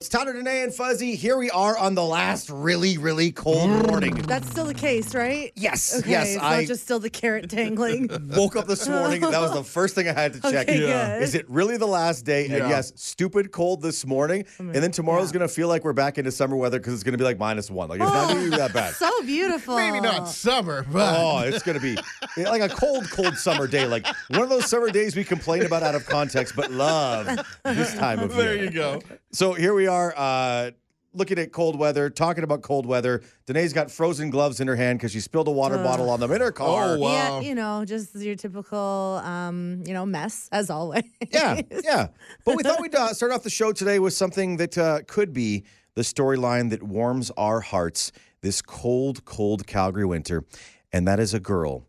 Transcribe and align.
It's 0.00 0.08
Tyler, 0.08 0.32
Danae, 0.32 0.62
and 0.62 0.72
Fuzzy. 0.72 1.16
Here 1.16 1.36
we 1.36 1.50
are 1.50 1.76
on 1.76 1.96
the 1.96 2.04
last 2.04 2.50
really, 2.50 2.98
really 2.98 3.32
cold 3.32 3.68
morning. 3.68 4.14
That's 4.14 4.48
still 4.48 4.66
the 4.66 4.72
case, 4.72 5.12
right? 5.12 5.50
Yes, 5.56 5.98
Okay, 5.98 6.10
yes. 6.12 6.34
it's 6.36 6.40
I 6.40 6.58
not 6.60 6.66
just 6.68 6.84
still 6.84 7.00
the 7.00 7.10
carrot 7.10 7.48
dangling. 7.48 8.08
woke 8.36 8.54
up 8.54 8.68
this 8.68 8.86
morning. 8.88 9.22
That 9.22 9.40
was 9.40 9.52
the 9.54 9.64
first 9.68 9.96
thing 9.96 10.08
I 10.08 10.12
had 10.12 10.34
to 10.34 10.40
check. 10.40 10.68
Okay, 10.68 10.86
Yeah. 10.86 11.14
good. 11.18 11.24
Is 11.24 11.34
it 11.34 11.50
really 11.50 11.78
the 11.78 11.88
last 11.88 12.24
day? 12.24 12.44
And 12.44 12.68
yes, 12.68 12.92
stupid 12.94 13.50
cold 13.50 13.82
this 13.82 14.06
morning. 14.06 14.44
Oh 14.60 14.66
and 14.66 14.76
then 14.76 14.92
tomorrow's 14.92 15.30
yeah. 15.32 15.38
going 15.40 15.48
to 15.48 15.52
feel 15.52 15.66
like 15.66 15.82
we're 15.82 15.92
back 15.94 16.16
into 16.16 16.30
summer 16.30 16.54
weather 16.54 16.78
because 16.78 16.94
it's 16.94 17.02
going 17.02 17.14
to 17.14 17.18
be 17.18 17.24
like 17.24 17.40
minus 17.40 17.68
one. 17.68 17.88
Like 17.88 18.00
it's 18.00 18.08
not 18.12 18.30
going 18.30 18.44
to 18.44 18.50
be 18.52 18.56
that 18.56 18.72
bad. 18.72 18.94
Oh, 19.00 19.18
so 19.20 19.26
beautiful. 19.26 19.74
Maybe 19.74 20.00
not 20.00 20.28
summer, 20.28 20.86
but 20.92 21.12
Oh, 21.18 21.38
it's 21.40 21.64
going 21.64 21.76
to 21.76 21.82
be 21.82 21.98
like 22.44 22.62
a 22.62 22.68
cold, 22.72 23.10
cold 23.10 23.36
summer 23.36 23.66
day. 23.66 23.84
Like 23.88 24.06
one 24.28 24.42
of 24.42 24.48
those 24.48 24.70
summer 24.70 24.90
days 24.92 25.16
we 25.16 25.24
complain 25.24 25.64
about 25.66 25.82
out 25.82 25.96
of 25.96 26.06
context, 26.06 26.54
but 26.54 26.70
love 26.70 27.26
this 27.64 27.94
time 27.94 28.20
of 28.20 28.36
there 28.36 28.54
year. 28.54 28.56
There 28.58 28.64
you 28.66 28.70
go. 28.70 29.02
So 29.32 29.52
here 29.52 29.74
we 29.74 29.86
are, 29.86 30.14
uh, 30.16 30.70
looking 31.14 31.38
at 31.38 31.52
cold 31.52 31.78
weather, 31.78 32.10
talking 32.10 32.44
about 32.44 32.62
cold 32.62 32.86
weather. 32.86 33.22
Danae's 33.46 33.72
got 33.72 33.90
frozen 33.90 34.30
gloves 34.30 34.60
in 34.60 34.68
her 34.68 34.76
hand 34.76 34.98
because 34.98 35.12
she 35.12 35.20
spilled 35.20 35.48
a 35.48 35.50
water 35.50 35.76
bottle 35.76 36.10
on 36.10 36.20
them 36.20 36.30
in 36.32 36.40
her 36.40 36.52
car. 36.52 36.94
Oh, 36.96 36.98
wow. 36.98 37.10
Yeah, 37.10 37.40
you 37.40 37.54
know, 37.54 37.84
just 37.84 38.14
your 38.14 38.36
typical, 38.36 39.20
um, 39.24 39.82
you 39.86 39.92
know, 39.92 40.06
mess 40.06 40.48
as 40.52 40.70
always. 40.70 41.04
Yeah, 41.30 41.60
yeah. 41.84 42.08
But 42.44 42.56
we 42.56 42.62
thought 42.62 42.80
we'd 42.80 42.94
uh, 42.94 43.12
start 43.12 43.32
off 43.32 43.42
the 43.42 43.50
show 43.50 43.72
today 43.72 43.98
with 43.98 44.12
something 44.12 44.58
that 44.58 44.78
uh, 44.78 45.00
could 45.06 45.32
be 45.32 45.64
the 45.94 46.02
storyline 46.02 46.70
that 46.70 46.82
warms 46.82 47.30
our 47.36 47.60
hearts 47.60 48.12
this 48.40 48.62
cold, 48.62 49.24
cold 49.24 49.66
Calgary 49.66 50.06
winter. 50.06 50.44
And 50.92 51.06
that 51.08 51.18
is 51.20 51.34
a 51.34 51.40
girl 51.40 51.87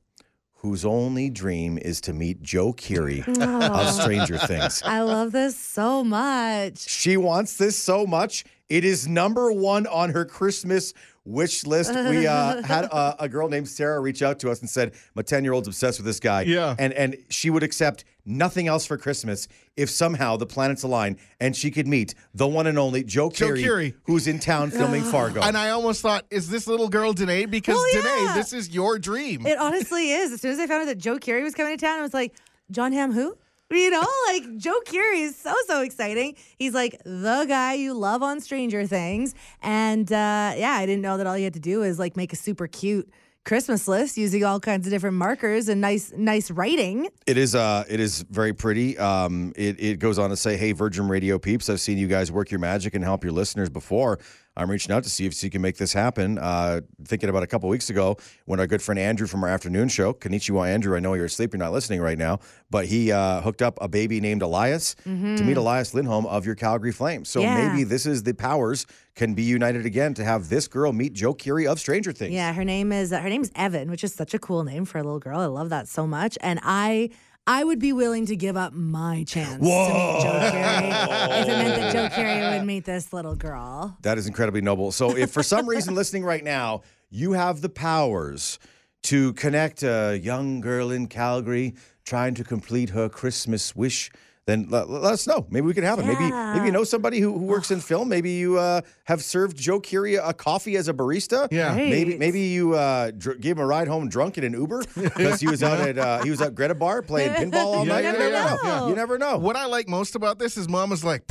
whose 0.60 0.84
only 0.84 1.30
dream 1.30 1.78
is 1.78 2.02
to 2.02 2.14
meet 2.14 2.42
Joe 2.42 2.74
Keery 2.74 3.26
of 3.42 3.94
Stranger 3.94 4.38
Things. 4.38 4.82
I 4.84 5.02
love 5.02 5.32
this 5.32 5.58
so 5.58 6.04
much. 6.04 6.80
She 6.80 7.16
wants 7.16 7.56
this 7.56 7.78
so 7.78 8.06
much. 8.06 8.44
It 8.68 8.84
is 8.84 9.08
number 9.08 9.52
one 9.54 9.88
on 9.88 10.10
her 10.12 10.26
Christmas 10.26 10.94
wish 11.30 11.66
list. 11.66 11.94
We 11.94 12.28
uh, 12.28 12.62
had 12.66 12.86
a, 12.86 13.24
a 13.24 13.30
girl 13.30 13.48
named 13.48 13.68
Sarah 13.68 14.00
reach 14.00 14.22
out 14.22 14.40
to 14.40 14.50
us 14.52 14.60
and 14.62 14.70
said, 14.70 14.94
"My 15.16 15.22
ten 15.22 15.44
year 15.44 15.54
old's 15.54 15.68
obsessed 15.68 16.00
with 16.00 16.06
this 16.06 16.20
guy." 16.20 16.42
Yeah. 16.42 16.76
and 16.78 16.92
and 16.94 17.18
she 17.30 17.50
would 17.50 17.64
accept 17.64 18.04
nothing 18.26 18.68
else 18.68 18.86
for 18.86 18.98
Christmas 18.98 19.48
if 19.76 19.90
somehow 19.90 20.38
the 20.38 20.46
planets 20.46 20.84
align 20.84 21.18
and 21.40 21.56
she 21.56 21.72
could 21.72 21.88
meet 21.88 22.14
the 22.34 22.48
one 22.48 22.68
and 22.68 22.78
only 22.78 23.04
Joe, 23.04 23.30
Joe 23.30 23.48
Keery, 23.48 23.64
Keery. 23.64 23.94
who's 24.04 24.28
in 24.28 24.40
town 24.40 24.70
filming 24.80 25.04
Fargo. 25.04 25.42
And 25.42 25.58
I 25.58 25.70
almost 25.72 26.02
thought, 26.02 26.26
is 26.30 26.50
this 26.50 26.68
little 26.68 26.90
girl 26.90 27.14
Danae? 27.14 27.46
Because 27.46 27.76
Well, 27.76 28.04
Danae, 28.04 28.26
yeah. 28.26 28.34
this 28.36 28.54
is 28.54 28.70
your 28.70 29.00
dream. 29.00 29.48
It 29.48 29.58
honestly 29.58 30.12
is. 30.12 30.32
As 30.32 30.42
soon 30.42 30.52
as 30.52 30.60
I 30.60 30.68
found 30.68 30.82
out 30.84 30.86
that 30.88 30.98
Joe 31.00 31.18
Keery 31.18 31.42
was 31.44 31.56
coming 31.56 31.76
to 31.76 31.84
town, 31.84 32.00
I 32.00 32.02
was 32.04 32.14
like, 32.14 32.36
John 32.72 32.92
Hamm, 32.92 33.14
who? 33.14 33.36
You 33.72 33.92
know, 33.92 34.06
like 34.28 34.58
Joe 34.58 34.80
Keery 34.86 35.22
is 35.22 35.36
so, 35.36 35.54
so 35.68 35.82
exciting. 35.82 36.36
He's 36.58 36.74
like 36.74 37.00
the 37.06 37.46
guy 37.48 37.76
you 37.76 37.94
love 37.94 38.24
on 38.24 38.40
Stranger 38.42 38.88
Things. 38.88 39.36
And 39.62 40.12
uh, 40.12 40.54
yeah, 40.58 40.72
I 40.72 40.88
didn't 40.88 41.04
know 41.04 41.18
that 41.18 41.28
all 41.28 41.38
you 41.38 41.44
had 41.44 41.54
to 41.54 41.60
do 41.60 41.84
is 41.84 42.00
like 42.00 42.18
make 42.18 42.34
a 42.34 42.36
super 42.36 42.66
cute 42.66 43.08
Christmas 43.46 43.88
list 43.88 44.18
using 44.18 44.44
all 44.44 44.60
kinds 44.60 44.86
of 44.86 44.92
different 44.92 45.18
markers 45.18 45.70
and 45.70 45.82
nice, 45.82 46.12
nice 46.16 46.52
writing. 46.52 47.10
It 47.26 47.38
is 47.38 47.56
uh 47.56 47.84
it 47.88 48.00
is 48.00 48.24
very 48.30 48.54
pretty. 48.54 48.98
Um 48.98 49.54
it, 49.56 49.80
it 49.80 50.00
goes 50.00 50.20
on 50.20 50.30
to 50.30 50.36
say, 50.36 50.58
Hey 50.58 50.72
Virgin 50.72 51.08
Radio 51.08 51.40
peeps, 51.40 51.70
I've 51.70 51.80
seen 51.80 51.98
you 51.98 52.08
guys 52.08 52.32
work 52.32 52.52
your 52.52 52.60
magic 52.60 52.96
and 52.96 53.04
help 53.04 53.24
your 53.24 53.34
listeners 53.34 53.70
before. 53.70 54.20
I'm 54.60 54.70
reaching 54.70 54.92
out 54.92 55.04
to 55.04 55.10
see 55.10 55.26
if 55.26 55.42
you 55.44 55.50
can 55.50 55.62
make 55.62 55.78
this 55.78 55.94
happen. 55.94 56.38
Uh 56.38 56.82
thinking 57.06 57.30
about 57.30 57.44
a 57.44 57.48
couple 57.48 57.70
weeks 57.70 57.90
ago 57.90 58.18
when 58.46 58.60
our 58.60 58.68
good 58.68 58.82
friend 58.82 59.00
Andrew 59.00 59.26
from 59.28 59.44
our 59.44 59.50
afternoon 59.50 59.88
show, 59.90 60.14
Konnichiwa 60.14 60.68
Andrew, 60.68 60.96
I 60.96 61.00
know 61.00 61.14
you're 61.14 61.26
asleep, 61.26 61.54
you're 61.54 61.60
not 61.60 61.72
listening 61.72 62.02
right 62.02 62.18
now, 62.18 62.40
but 62.70 62.86
he 62.86 63.12
uh 63.12 63.42
hooked 63.42 63.62
up 63.62 63.78
a 63.82 63.88
baby 63.88 64.20
named 64.22 64.42
Elias 64.42 64.96
to 65.06 65.44
meet 65.44 65.58
Elias 65.58 65.94
Lindholm 65.94 66.26
of 66.26 66.46
your 66.46 66.56
Calgary 66.56 66.92
Flames. 66.92 67.30
So 67.30 67.40
Mm-hmm. 67.42 67.58
Yeah. 67.58 67.70
maybe 67.72 67.84
this 67.86 68.06
is 68.06 68.24
the 68.24 68.34
powers 68.34 68.86
can 69.16 69.34
be 69.34 69.44
united 69.44 69.86
again 69.86 70.14
to 70.14 70.24
have 70.24 70.50
this 70.50 70.68
girl 70.68 70.92
meet 70.94 71.14
Joe 71.14 71.34
Keery 71.34 71.66
of 71.72 71.80
Stranger 71.80 72.12
Things. 72.12 72.34
Yeah, 72.34 72.54
her 72.54 72.64
name 72.66 72.92
is 72.92 73.12
her 73.12 73.30
name 73.30 73.42
is 73.42 73.52
Evan, 73.56 73.90
which 73.90 74.04
is 74.04 74.14
such 74.14 74.34
a 74.34 74.40
cool 74.40 74.64
name 74.64 74.86
for 74.86 74.98
a 74.98 75.04
little 75.04 75.20
girl. 75.20 75.40
I 75.40 75.46
love 75.46 75.70
that 75.70 75.88
so 75.88 76.06
much, 76.06 76.38
and 76.42 76.60
I. 76.64 77.10
I 77.48 77.64
would 77.64 77.80
be 77.80 77.94
willing 77.94 78.26
to 78.28 78.36
give 78.36 78.56
up 78.56 78.74
my 78.74 79.24
chance 79.24 79.56
to 79.56 79.60
meet 79.60 80.22
Joe 80.22 80.50
Keery 80.52 81.42
if 81.42 81.48
it 81.48 81.52
meant 81.52 81.76
that 81.82 81.94
Joe 81.94 82.16
Keery 82.16 82.58
would 82.58 82.66
meet 82.68 82.86
this 82.86 83.12
little 83.12 83.36
girl. 83.36 83.98
That 84.02 84.18
is 84.18 84.28
incredibly 84.28 84.62
noble. 84.62 84.92
So, 84.92 85.18
if 85.18 85.32
for 85.32 85.42
some 85.42 85.68
reason 85.68 85.96
listening 85.96 86.24
right 86.24 86.44
now, 86.44 86.82
you 87.10 87.32
have 87.34 87.62
the 87.62 87.70
powers 87.70 88.60
to 89.04 89.34
connect 89.34 89.82
a 89.82 90.20
young 90.22 90.62
girl 90.62 90.92
in 90.92 91.08
Calgary 91.08 91.74
trying 92.06 92.36
to 92.36 92.44
complete 92.44 92.90
her 92.90 93.10
Christmas 93.10 93.76
wish, 93.76 94.12
then 94.50 94.68
let, 94.70 94.90
let 94.90 95.14
us 95.14 95.28
know. 95.28 95.46
Maybe 95.50 95.66
we 95.68 95.74
can 95.74 95.84
have 95.84 96.00
it. 96.00 96.06
Maybe 96.06 96.30
maybe 96.32 96.66
you 96.66 96.72
know 96.72 96.84
somebody 96.84 97.20
who, 97.20 97.38
who 97.38 97.46
works 97.46 97.72
in 97.72 97.80
film. 97.92 98.10
Maybe 98.10 98.32
you 98.32 98.58
uh, 98.58 98.82
have 99.06 99.24
served 99.24 99.56
Joe 99.58 99.80
Keery 99.80 100.20
a 100.22 100.34
coffee 100.34 100.76
as 100.78 100.88
a 100.88 100.94
barista. 100.94 101.48
Yeah. 101.52 101.70
Right. 101.76 101.90
Maybe 101.90 102.18
maybe 102.18 102.40
you 102.42 102.74
uh, 102.76 103.12
dr- 103.12 103.40
gave 103.42 103.58
him 103.58 103.64
a 103.64 103.66
ride 103.66 103.88
home 103.88 104.10
drunk 104.10 104.38
in 104.38 104.44
an 104.44 104.54
Uber 104.54 104.84
because 104.96 105.40
he 105.40 105.48
was 105.48 105.62
out 105.64 105.80
at 105.80 105.98
uh, 105.98 106.24
he 106.24 106.30
was 106.30 106.42
at 106.42 106.56
Greta 106.56 106.76
Bar 106.76 107.02
playing 107.04 107.32
pinball 107.52 107.56
all 107.66 107.86
Yeah, 107.88 107.94
night. 107.94 108.04
yeah, 108.04 108.12
you 108.14 108.18
never 108.20 108.30
yeah, 108.32 108.46
know. 108.46 108.60
yeah. 108.64 108.88
You 108.90 108.96
never 108.96 109.18
know. 109.18 109.38
What 109.38 109.56
I 109.56 109.66
like 109.66 109.88
most 109.88 110.16
about 110.16 110.40
this 110.40 110.58
is 110.58 110.68
mom 110.68 110.90
was 110.90 111.04
like, 111.04 111.24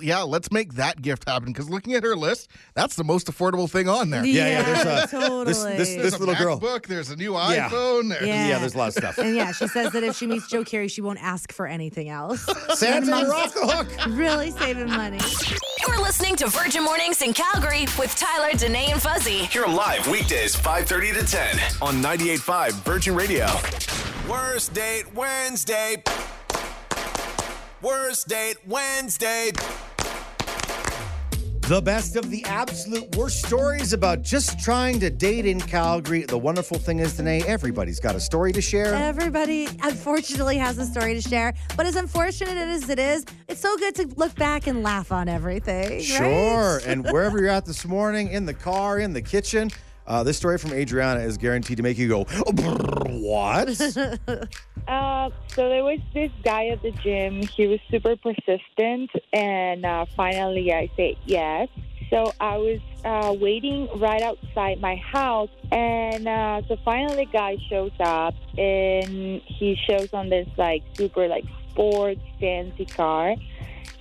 yeah, 0.00 0.22
let's 0.22 0.50
make 0.52 0.74
that 0.74 1.00
gift 1.00 1.28
happen. 1.28 1.52
Because 1.52 1.70
looking 1.70 1.94
at 1.94 2.02
her 2.04 2.16
list, 2.16 2.50
that's 2.74 2.96
the 2.96 3.04
most 3.04 3.26
affordable 3.28 3.70
thing 3.70 3.88
on 3.88 4.10
there. 4.10 4.24
Yeah, 4.24 4.48
yeah, 4.48 4.62
there's 4.62 5.04
a- 5.04 5.06
totally. 5.16 5.44
this- 5.46 5.62
this- 5.64 5.76
There's 5.96 6.02
this 6.02 6.14
a 6.14 6.18
little 6.18 6.34
girl- 6.34 6.60
MacBook, 6.60 6.86
there's 6.86 7.10
a 7.10 7.16
new 7.16 7.32
Yeah. 7.34 7.68
iPhone. 7.68 8.10
There's, 8.10 8.26
Yeah. 8.26 8.48
Yeah, 8.48 8.58
there's 8.58 8.74
a 8.74 8.78
lot 8.78 8.88
of 8.88 8.94
stuff. 8.94 9.18
And 9.18 9.34
yeah, 9.34 9.52
she 9.52 9.66
says 9.68 9.92
that 9.92 10.02
if 10.02 10.16
she 10.16 10.26
meets 10.26 10.48
Joe 10.48 10.62
Keery, 10.64 10.90
she 10.90 11.00
won't 11.00 11.22
ask 11.22 11.52
for 11.52 11.66
anything 11.66 12.08
else. 12.08 12.44
Santa, 12.74 13.20
you're 13.20 13.34
off 13.34 13.54
the 13.54 13.66
hook. 13.66 14.16
really 14.16 14.50
saving 14.50 14.88
money. 14.90 15.18
You're 15.86 16.00
listening 16.00 16.36
to 16.36 16.48
Virgin 16.48 16.82
Mornings 16.84 17.22
in 17.22 17.32
Calgary 17.32 17.86
with 17.98 18.14
Tyler, 18.16 18.52
Danae, 18.56 18.90
and 18.92 19.00
Fuzzy. 19.00 19.44
Hear 19.46 19.62
them 19.62 19.74
live 19.74 20.06
weekdays 20.08 20.54
5:30 20.56 21.12
to 21.14 21.24
10 21.26 21.58
on 21.80 22.02
98.5 22.02 22.72
Virgin 22.84 23.14
Radio. 23.14 23.46
Worst 24.28 24.74
date 24.74 25.04
Wednesday. 25.14 26.02
Worst 27.82 28.28
date 28.28 28.56
Wednesday. 28.66 29.52
The 31.68 31.82
best 31.82 32.14
of 32.14 32.30
the 32.30 32.44
absolute 32.44 33.16
worst 33.16 33.44
stories 33.44 33.92
about 33.92 34.22
just 34.22 34.60
trying 34.60 35.00
to 35.00 35.10
date 35.10 35.46
in 35.46 35.60
Calgary. 35.60 36.22
The 36.22 36.38
wonderful 36.38 36.78
thing 36.78 37.00
is, 37.00 37.16
Danae, 37.16 37.42
everybody's 37.42 37.98
got 37.98 38.14
a 38.14 38.20
story 38.20 38.52
to 38.52 38.60
share. 38.60 38.94
Everybody, 38.94 39.66
unfortunately, 39.82 40.58
has 40.58 40.78
a 40.78 40.86
story 40.86 41.14
to 41.14 41.20
share. 41.20 41.54
But 41.76 41.86
as 41.86 41.96
unfortunate 41.96 42.56
as 42.56 42.88
it 42.88 43.00
is, 43.00 43.24
it's 43.48 43.60
so 43.60 43.76
good 43.78 43.96
to 43.96 44.06
look 44.14 44.32
back 44.36 44.68
and 44.68 44.84
laugh 44.84 45.10
on 45.10 45.28
everything. 45.28 46.00
Sure. 46.02 46.76
right? 46.76 46.82
and 46.86 47.04
wherever 47.10 47.40
you're 47.40 47.48
at 47.48 47.64
this 47.64 47.84
morning, 47.84 48.28
in 48.28 48.46
the 48.46 48.54
car, 48.54 49.00
in 49.00 49.12
the 49.12 49.22
kitchen, 49.22 49.68
uh, 50.06 50.22
this 50.22 50.36
story 50.36 50.58
from 50.58 50.72
Adriana 50.72 51.18
is 51.18 51.36
guaranteed 51.36 51.78
to 51.78 51.82
make 51.82 51.98
you 51.98 52.06
go, 52.06 52.22
what? 53.10 53.68
Uh, 54.86 55.30
so 55.48 55.68
there 55.68 55.82
was 55.82 55.98
this 56.14 56.30
guy 56.44 56.68
at 56.68 56.82
the 56.82 56.92
gym. 56.92 57.42
He 57.42 57.66
was 57.66 57.80
super 57.90 58.16
persistent, 58.16 59.10
and 59.32 59.84
uh, 59.84 60.06
finally 60.16 60.72
I 60.72 60.90
said 60.96 61.16
yes. 61.24 61.68
So 62.10 62.32
I 62.40 62.56
was 62.56 62.78
uh, 63.04 63.32
waiting 63.32 63.88
right 63.96 64.22
outside 64.22 64.80
my 64.80 64.94
house, 64.96 65.50
and 65.72 66.28
uh, 66.28 66.62
so 66.68 66.76
finally 66.84 67.24
the 67.24 67.30
guy 67.32 67.56
shows 67.68 67.92
up, 67.98 68.34
and 68.56 69.42
he 69.44 69.76
shows 69.88 70.12
on 70.12 70.28
this 70.28 70.46
like 70.56 70.84
super 70.94 71.26
like 71.26 71.44
sports 71.70 72.20
fancy 72.38 72.84
car. 72.84 73.34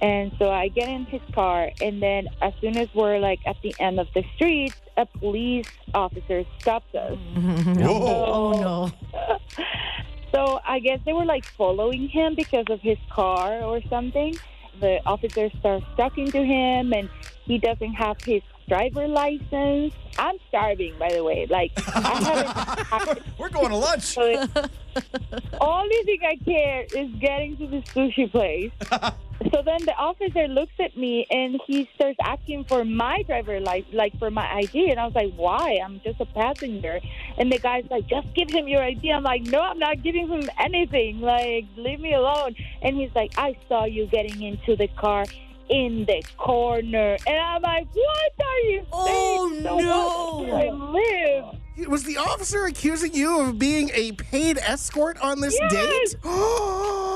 And 0.02 0.32
so 0.38 0.52
I 0.52 0.68
get 0.68 0.88
in 0.88 1.06
his 1.06 1.22
car, 1.34 1.72
and 1.82 2.02
then 2.02 2.28
as 2.42 2.54
soon 2.62 2.78
as 2.78 2.90
we're 2.94 3.18
like 3.18 3.40
at 3.48 3.56
the 3.64 3.74
end 3.80 4.00
of 4.00 4.08
the 4.14 4.24
street, 4.36 4.74
a 4.98 5.06
police 5.06 5.68
officer 5.94 6.44
stops 6.60 6.94
us. 6.94 7.18
Whoa. 7.36 8.26
Oh, 8.28 8.62
no. 8.62 8.92
So 10.36 10.60
I 10.66 10.80
guess 10.80 11.00
they 11.06 11.14
were 11.14 11.24
like 11.24 11.46
following 11.46 12.10
him 12.10 12.36
because 12.36 12.66
of 12.70 12.82
his 12.82 12.98
car 13.10 13.62
or 13.62 13.80
something. 13.90 14.36
The 14.82 15.00
officer 15.06 15.50
starts 15.60 15.86
talking 15.96 16.30
to 16.30 16.44
him, 16.44 16.92
and 16.92 17.10
he 17.46 17.58
doesn't 17.58 17.94
have 17.94 18.18
his 18.22 18.42
driver 18.68 19.08
license. 19.08 19.94
I'm 20.20 20.36
starving, 20.50 20.94
by 21.00 21.14
the 21.14 21.24
way. 21.24 21.46
Like 21.50 21.72
I 21.78 22.84
haven't. 22.92 23.24
We're 23.40 23.48
going 23.48 23.70
to 23.70 23.78
lunch. 23.78 24.18
So 24.96 25.60
only 25.60 26.04
thing 26.04 26.20
I 26.26 26.36
care 26.38 26.84
is 26.84 27.12
getting 27.20 27.58
to 27.58 27.68
the 27.68 27.82
sushi 27.94 28.32
place. 28.32 28.72
so 29.52 29.62
then 29.64 29.78
the 29.86 29.96
officer 29.98 30.48
looks 30.48 30.74
at 30.80 30.96
me 30.98 31.26
and 31.30 31.60
he 31.68 31.90
starts 31.96 32.18
asking 32.24 32.66
for 32.66 32.84
my 32.86 33.24
driver 33.24 33.60
license, 33.60 33.94
like 33.94 34.18
for 34.20 34.32
my 34.32 34.48
ID. 34.56 34.90
And 34.92 35.00
I 35.00 35.06
was 35.06 35.16
like, 35.16 35.34
why? 35.36 35.80
I'm 35.84 36.00
just 36.04 36.20
a 36.20 36.26
passenger. 36.26 37.00
And 37.38 37.52
the 37.52 37.60
guy's 37.60 37.86
like, 37.90 38.08
just 38.08 38.34
give 38.34 38.50
him 38.50 38.68
your 38.68 38.82
ID. 38.84 39.12
I'm 39.12 39.24
like, 39.24 39.44
no, 39.44 39.62
I'm 39.62 39.80
not 39.80 40.02
giving 40.04 40.28
him 40.28 40.50
anything. 40.60 41.22
Like, 41.22 41.66
leave 41.78 42.00
me 42.00 42.14
alone. 42.14 42.56
And 42.82 42.96
he's 42.96 43.14
like, 43.16 43.34
I 43.38 43.56
saw 43.68 43.86
you 43.86 44.08
getting 44.08 44.42
into 44.42 44.76
the 44.76 44.88
car 44.88 45.26
in 45.70 46.06
the 46.06 46.24
corner. 46.38 47.18
And 47.26 47.38
I'm 47.38 47.62
like, 47.62 47.88
what 47.94 48.32
are 48.40 48.60
you 48.62 48.84
Oh, 48.92 49.50
saying? 49.52 49.64
So 49.64 49.78
no. 49.80 50.56
I 50.56 50.70
live? 50.70 51.60
Was 51.88 52.04
the 52.04 52.18
officer 52.18 52.66
accusing 52.66 53.14
you 53.14 53.42
of 53.42 53.60
being 53.60 53.90
a 53.94 54.14
paid 54.14 54.58
escort 54.60 55.18
on 55.22 55.42
this 55.42 55.58
Yes. 55.60 55.72
date? 55.72 56.16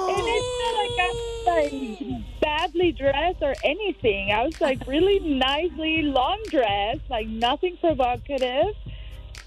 And 0.09 0.25
it's 0.27 0.49
not 0.59 0.73
like 0.75 1.71
a 1.71 2.09
like, 2.09 2.41
badly 2.41 2.91
dressed 2.91 3.37
or 3.41 3.53
anything. 3.63 4.31
I 4.31 4.43
was 4.43 4.59
like 4.59 4.85
really 4.87 5.19
nicely 5.19 6.01
long 6.01 6.39
dressed, 6.49 7.01
like 7.09 7.27
nothing 7.27 7.77
provocative. 7.77 8.73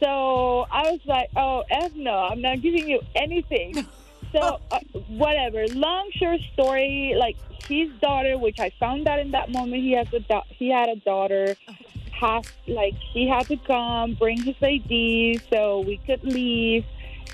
So 0.00 0.66
I 0.70 0.90
was 0.90 1.00
like, 1.04 1.30
oh, 1.36 1.64
F 1.70 1.92
no, 1.94 2.16
I'm 2.16 2.40
not 2.40 2.62
giving 2.62 2.88
you 2.88 3.00
anything. 3.14 3.86
So 4.32 4.60
uh, 4.70 4.78
whatever. 5.08 5.66
Long 5.74 6.10
short 6.14 6.40
story, 6.54 7.14
like 7.18 7.36
his 7.68 7.90
daughter, 8.00 8.38
which 8.38 8.58
I 8.58 8.70
found 8.80 9.06
out 9.06 9.18
in 9.18 9.32
that 9.32 9.50
moment, 9.50 9.82
he 9.82 9.92
has 9.92 10.10
a 10.14 10.20
da- 10.20 10.44
he 10.48 10.70
had 10.70 10.88
a 10.88 10.96
daughter. 10.96 11.54
Has 12.20 12.44
like 12.68 12.94
he 12.94 13.28
had 13.28 13.46
to 13.48 13.56
come, 13.56 14.14
bring 14.14 14.40
his 14.40 14.54
ID 14.62 15.40
so 15.52 15.80
we 15.80 15.96
could 16.06 16.22
leave, 16.22 16.84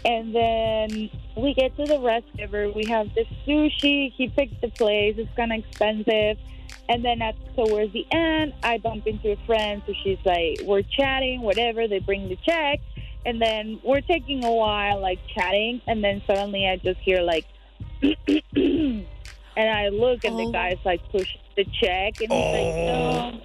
and 0.04 0.34
then 0.34 1.10
we 1.36 1.54
get 1.54 1.76
to 1.76 1.84
the 1.84 2.00
rest 2.00 2.26
giver. 2.36 2.70
We 2.70 2.84
have 2.86 3.12
the 3.14 3.24
sushi. 3.46 4.12
He 4.14 4.28
picked 4.28 4.60
the 4.60 4.68
place. 4.68 5.16
It's 5.18 5.30
kind 5.36 5.52
of 5.52 5.58
expensive. 5.58 6.38
And 6.88 7.04
then 7.04 7.20
at 7.20 7.34
towards 7.54 7.92
the 7.92 8.06
end, 8.12 8.54
I 8.62 8.78
bump 8.78 9.06
into 9.06 9.32
a 9.32 9.36
friend. 9.46 9.82
So 9.86 9.92
she's 10.02 10.18
like, 10.24 10.60
we're 10.64 10.82
chatting, 10.82 11.42
whatever. 11.42 11.86
They 11.86 11.98
bring 11.98 12.28
the 12.28 12.36
check. 12.36 12.80
And 13.26 13.42
then 13.42 13.78
we're 13.84 14.00
taking 14.00 14.42
a 14.44 14.52
while, 14.52 15.00
like 15.00 15.18
chatting. 15.34 15.82
And 15.86 16.02
then 16.02 16.22
suddenly 16.26 16.66
I 16.66 16.76
just 16.76 17.00
hear 17.00 17.20
like, 17.20 17.44
and 18.02 19.06
I 19.56 19.88
look 19.88 20.24
and 20.24 20.34
Oh. 20.34 20.46
the 20.46 20.52
guy's 20.52 20.78
like 20.84 21.06
push 21.10 21.36
the 21.56 21.64
check. 21.64 22.20
And 22.22 22.32
he's 22.32 22.52
like, 22.52 22.74
oh. 22.74 23.30
no. 23.32 23.40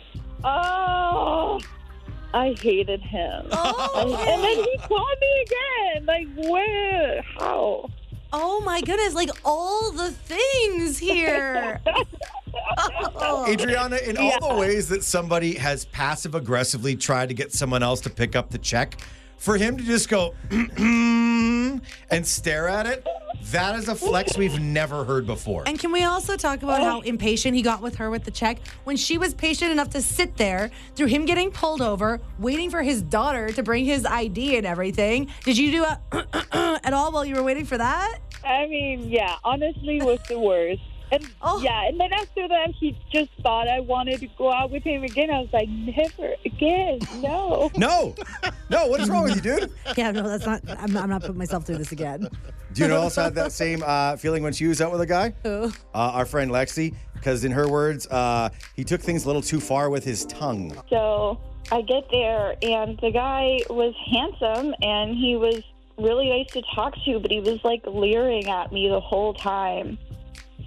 Oh, 0.46 0.93
I 2.34 2.56
hated 2.60 3.02
him. 3.02 3.48
Oh, 3.52 4.26
And 4.28 4.44
then 4.44 4.58
he 4.64 4.78
called 4.80 5.18
me 5.22 5.46
again. 5.46 6.06
Like, 6.06 6.50
where? 6.50 7.22
How? 7.40 7.90
oh 8.36 8.60
my 8.62 8.82
goodness! 8.82 9.14
Like 9.14 9.30
all 9.46 9.92
the 9.92 10.12
things 10.12 10.98
here. 10.98 11.80
Oh. 11.86 13.46
Adriana, 13.50 13.98
in 13.98 14.18
all 14.18 14.56
the 14.56 14.60
ways 14.60 14.90
that 14.90 15.04
somebody 15.04 15.54
has 15.54 15.86
passive 15.86 16.34
aggressively 16.34 16.96
tried 16.96 17.30
to 17.30 17.36
get 17.36 17.54
someone 17.54 17.84
else 17.84 18.02
to 18.02 18.10
pick 18.10 18.36
up 18.36 18.50
the 18.50 18.58
check, 18.58 19.00
for 19.38 19.58
him 19.58 19.78
to 19.78 19.84
just 19.84 20.10
go 20.10 20.34
and 20.52 21.82
stare 22.22 22.68
at 22.68 22.86
it, 22.86 23.06
that 23.52 23.76
is 23.76 23.90
a 23.90 23.96
flex 23.96 24.38
we've 24.38 24.60
never 24.60 25.04
heard 25.04 25.26
before. 25.26 25.64
And 25.66 25.78
can 25.78 25.92
we 25.92 26.04
also 26.04 26.38
talk 26.38 26.64
about 26.64 26.82
how 26.82 27.00
oh. 27.00 27.02
impatient 27.02 27.56
he 27.56 27.62
got 27.62 27.82
with 27.82 27.96
her 27.96 28.10
with 28.10 28.24
the 28.24 28.32
check 28.32 28.60
when 28.84 28.96
she 28.96 29.18
was 29.18 29.34
patient 29.34 29.72
enough 29.72 29.90
to 29.92 30.02
sit 30.02 30.38
there 30.38 30.72
through 30.96 31.08
him 31.08 31.26
getting 31.26 31.52
pulled 31.52 31.82
over, 31.82 32.22
waiting 32.40 32.70
for 32.70 32.82
his 32.82 33.02
daughter 33.02 33.52
to 33.52 33.64
bring 33.64 33.86
his 33.86 34.06
ID 34.06 34.58
and 34.58 34.66
everything? 34.66 35.30
Did 35.44 35.58
you 35.58 35.72
do 35.72 35.84
a 35.84 36.00
at 36.86 36.94
all 36.94 37.12
while 37.12 37.26
you 37.26 37.36
were 37.36 37.44
waiting 37.44 37.66
for 37.66 37.78
that? 37.78 38.20
I 38.46 38.66
mean, 38.68 39.10
yeah, 39.10 39.36
honestly, 39.44 40.02
was 40.02 40.20
the 40.28 40.40
worst. 40.40 40.82
And 41.12 41.28
Oh. 41.42 41.62
yeah, 41.62 41.88
and 41.88 42.00
then 42.00 42.12
after 42.14 42.48
that, 42.48 42.72
he 42.80 42.98
just 43.12 43.30
thought 43.42 43.68
I 43.68 43.80
wanted 43.82 44.20
to 44.22 44.28
go 44.38 44.52
out 44.52 44.72
with 44.72 44.84
him 44.84 45.04
again. 45.04 45.30
I 45.30 45.40
was 45.40 45.50
like, 45.54 45.70
never 45.70 46.34
again, 46.46 47.00
no. 47.18 47.70
No, 47.78 48.16
no, 48.70 48.88
what 48.88 49.00
is 49.02 49.10
wrong 49.10 49.24
with 49.24 49.36
you, 49.36 49.42
dude? 49.42 49.72
Yeah, 49.98 50.12
no, 50.12 50.28
that's 50.28 50.46
not. 50.46 50.62
I'm, 50.80 50.96
I'm 50.98 51.10
not 51.10 51.22
putting 51.22 51.38
myself 51.38 51.66
through 51.66 51.78
this 51.78 51.92
again. 51.92 52.28
Do 52.74 52.82
you 52.82 52.88
know 52.88 52.96
who 52.98 53.04
else 53.04 53.16
had 53.16 53.36
that 53.36 53.52
same 53.52 53.84
uh, 53.86 54.16
feeling 54.18 54.42
when 54.42 54.54
she 54.54 54.66
was 54.66 54.82
out 54.82 54.92
with 54.92 55.02
a 55.02 55.06
guy? 55.06 55.34
Who? 55.44 55.66
Uh, 55.66 55.72
our 55.94 56.26
friend 56.26 56.50
Lexi, 56.50 56.96
because 57.14 57.44
in 57.44 57.52
her 57.52 57.68
words, 57.70 58.08
uh, 58.08 58.50
he 58.76 58.84
took 58.84 59.02
things 59.02 59.26
a 59.26 59.28
little 59.28 59.42
too 59.44 59.60
far 59.60 59.90
with 59.92 60.04
his 60.04 60.26
tongue. 60.26 60.76
So 60.90 61.40
I 61.72 61.82
get 61.82 62.10
there, 62.10 62.56
and 62.64 62.98
the 63.00 63.12
guy 63.12 63.60
was 63.70 63.94
handsome, 64.12 64.74
and 64.82 65.16
he 65.16 65.36
was 65.36 65.62
really 66.00 66.30
nice 66.30 66.52
to 66.54 66.64
talk 66.74 66.96
to, 67.06 67.20
but 67.20 67.30
he 67.30 67.40
was 67.42 67.64
like 67.64 67.84
leering 67.86 68.48
at 68.50 68.72
me 68.72 68.88
the 68.90 69.00
whole 69.00 69.34
time. 69.36 69.98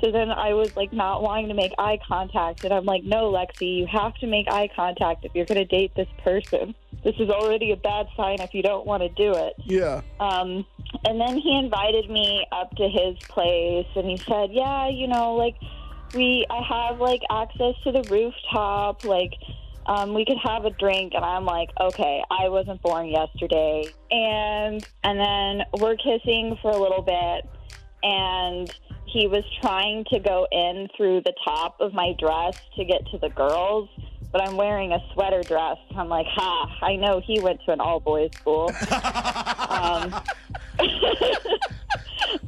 So 0.00 0.10
then 0.10 0.30
I 0.30 0.52
was 0.52 0.76
like 0.76 0.92
not 0.92 1.22
wanting 1.22 1.48
to 1.48 1.54
make 1.54 1.72
eye 1.78 1.98
contact, 2.06 2.64
and 2.64 2.72
I'm 2.72 2.84
like, 2.84 3.04
no, 3.04 3.32
Lexi, 3.32 3.78
you 3.78 3.86
have 3.86 4.14
to 4.16 4.26
make 4.26 4.46
eye 4.50 4.68
contact 4.74 5.24
if 5.24 5.34
you're 5.34 5.46
going 5.46 5.58
to 5.58 5.64
date 5.64 5.92
this 5.96 6.08
person. 6.22 6.74
This 7.02 7.14
is 7.18 7.30
already 7.30 7.70
a 7.70 7.76
bad 7.76 8.06
sign 8.16 8.40
if 8.40 8.52
you 8.52 8.62
don't 8.62 8.86
want 8.86 9.02
to 9.02 9.08
do 9.10 9.32
it. 9.32 9.54
Yeah. 9.64 10.02
Um, 10.20 10.66
and 11.04 11.20
then 11.20 11.38
he 11.38 11.56
invited 11.56 12.10
me 12.10 12.46
up 12.52 12.74
to 12.76 12.88
his 12.88 13.16
place, 13.28 13.86
and 13.94 14.10
he 14.10 14.16
said, 14.18 14.50
"Yeah, 14.52 14.88
you 14.88 15.06
know, 15.06 15.34
like 15.34 15.56
we, 16.14 16.46
I 16.50 16.62
have 16.62 17.00
like 17.00 17.22
access 17.30 17.74
to 17.84 17.92
the 17.92 18.02
rooftop, 18.10 19.04
like." 19.04 19.32
Um, 19.88 20.14
we 20.14 20.24
could 20.24 20.38
have 20.42 20.64
a 20.64 20.70
drink, 20.70 21.12
and 21.14 21.24
I'm 21.24 21.44
like, 21.44 21.70
okay, 21.80 22.20
I 22.28 22.48
wasn't 22.48 22.82
born 22.82 23.06
yesterday, 23.06 23.84
and 24.10 24.84
and 25.04 25.20
then 25.20 25.64
we're 25.80 25.94
kissing 25.94 26.58
for 26.60 26.72
a 26.72 26.76
little 26.76 27.02
bit, 27.02 27.48
and 28.02 28.68
he 29.16 29.26
was 29.26 29.44
trying 29.62 30.04
to 30.10 30.18
go 30.18 30.46
in 30.52 30.88
through 30.94 31.22
the 31.22 31.32
top 31.42 31.80
of 31.80 31.94
my 31.94 32.14
dress 32.18 32.54
to 32.76 32.84
get 32.84 33.06
to 33.06 33.16
the 33.16 33.30
girls, 33.30 33.88
but 34.30 34.46
I'm 34.46 34.58
wearing 34.58 34.92
a 34.92 34.98
sweater 35.14 35.42
dress. 35.42 35.78
I'm 35.96 36.10
like, 36.10 36.26
ha, 36.28 36.76
I 36.82 36.96
know 36.96 37.22
he 37.24 37.40
went 37.40 37.62
to 37.64 37.72
an 37.72 37.80
all 37.80 37.98
boys 37.98 38.30
school. 38.34 38.70
um, 39.70 40.14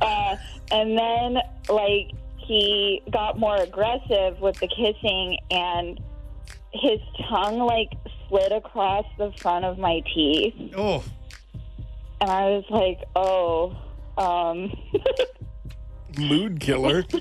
uh, 0.03 0.37
and 0.71 0.99
then, 0.99 1.39
like, 1.71 2.11
he 2.37 3.03
got 3.11 3.39
more 3.39 3.57
aggressive 3.57 4.39
with 4.39 4.59
the 4.61 4.69
kissing, 4.69 5.39
and 5.51 5.99
his 6.75 7.01
tongue, 7.31 7.61
like, 7.61 7.95
slid 8.29 8.53
across 8.53 9.07
the 9.17 9.33
front 9.39 9.65
of 9.65 9.79
my 9.79 10.03
teeth. 10.15 10.55
Oh, 10.77 11.03
And 12.21 12.31
I 12.31 12.51
was 12.51 12.65
like, 12.69 13.01
oh, 13.17 13.75
um. 14.19 14.77
Mood 16.19 16.61
killer. 16.61 17.05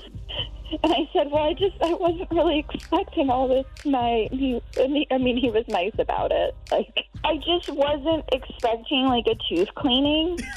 And 0.82 0.92
I 0.92 1.08
said, 1.14 1.30
"Well, 1.30 1.44
I 1.44 1.54
just 1.54 1.76
I 1.80 1.94
wasn't 1.94 2.30
really 2.30 2.58
expecting 2.58 3.30
all 3.30 3.48
this 3.48 3.64
tonight." 3.76 4.28
And 4.32 4.38
he, 4.38 4.62
and 4.78 4.94
he, 4.94 5.06
I 5.10 5.16
mean, 5.16 5.38
he 5.38 5.48
was 5.48 5.64
nice 5.66 5.94
about 5.98 6.30
it. 6.30 6.54
Like, 6.70 7.06
I 7.24 7.36
just 7.36 7.70
wasn't 7.70 8.24
expecting 8.32 9.06
like 9.06 9.24
a 9.26 9.34
tooth 9.48 9.74
cleaning. 9.74 10.38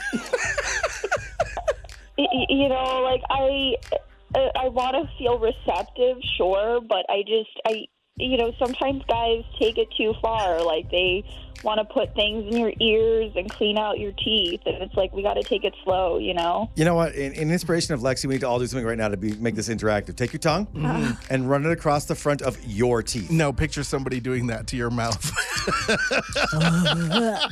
Y- 2.18 2.46
you 2.50 2.68
know, 2.70 3.02
like 3.04 3.22
I, 3.30 3.76
I 4.56 4.68
want 4.68 4.96
to 4.96 5.10
feel 5.18 5.40
receptive, 5.40 6.18
sure, 6.38 6.82
but 6.82 7.06
I 7.10 7.24
just 7.24 7.50
I, 7.66 7.86
you 8.18 8.38
know, 8.38 8.52
sometimes 8.60 9.02
guys 9.08 9.44
take 9.60 9.78
it 9.78 9.88
too 9.98 10.14
far. 10.22 10.62
Like 10.64 10.92
they 10.92 11.24
want 11.64 11.80
to 11.80 11.94
put 11.94 12.14
things 12.16 12.46
in 12.52 12.58
your 12.60 12.74
ears 12.80 13.32
and 13.36 13.50
clean 13.50 13.78
out 13.78 14.00
your 14.00 14.12
teeth, 14.14 14.62
and 14.66 14.82
it's 14.82 14.96
like 14.96 15.14
we 15.14 15.22
got 15.22 15.36
to 15.36 15.44
take 15.44 15.64
it 15.64 15.74
slow, 15.84 16.18
you 16.18 16.34
know. 16.34 16.70
you 16.76 16.86
know 16.86 16.96
what? 16.96 17.14
In, 17.16 17.34
in 17.34 17.52
inspiration 17.52 17.94
of 17.94 18.00
Lexi, 18.02 18.26
we 18.26 18.36
need 18.36 18.42
to 18.42 18.48
all 18.48 18.60
do 18.60 18.68
something 18.68 18.86
right 18.86 18.98
now 18.98 19.08
to 19.10 19.18
be, 19.18 19.34
make 19.36 19.56
this 19.56 19.70
interactive. 19.70 20.16
Take 20.16 20.34
your 20.34 20.40
tongue 20.40 20.68
and 21.30 21.50
run 21.50 21.66
it 21.66 21.72
across 21.72 22.06
the 22.06 22.16
front 22.16 22.42
of 22.42 22.58
your 22.66 23.04
teeth. 23.04 23.30
No, 23.32 23.52
picture 23.54 23.84
somebody 23.84 24.20
doing 24.20 24.48
that 24.48 24.68
to 24.68 24.78
your 24.78 24.90
mouth. 24.90 25.32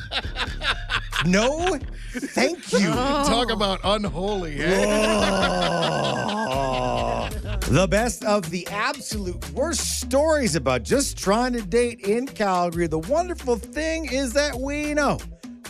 No, 1.26 1.78
thank 2.14 2.72
you. 2.72 2.88
Talk 2.88 3.50
about 3.50 3.80
unholy. 3.84 4.56
eh? 4.58 5.29
The 7.70 7.86
best 7.86 8.24
of 8.24 8.50
the 8.50 8.66
absolute 8.66 9.48
worst 9.52 10.00
stories 10.00 10.56
about 10.56 10.82
just 10.82 11.16
trying 11.16 11.52
to 11.52 11.62
date 11.62 12.00
in 12.00 12.26
Calgary. 12.26 12.88
The 12.88 12.98
wonderful 12.98 13.54
thing 13.54 14.12
is 14.12 14.32
that 14.32 14.56
we 14.56 14.92
know. 14.92 15.20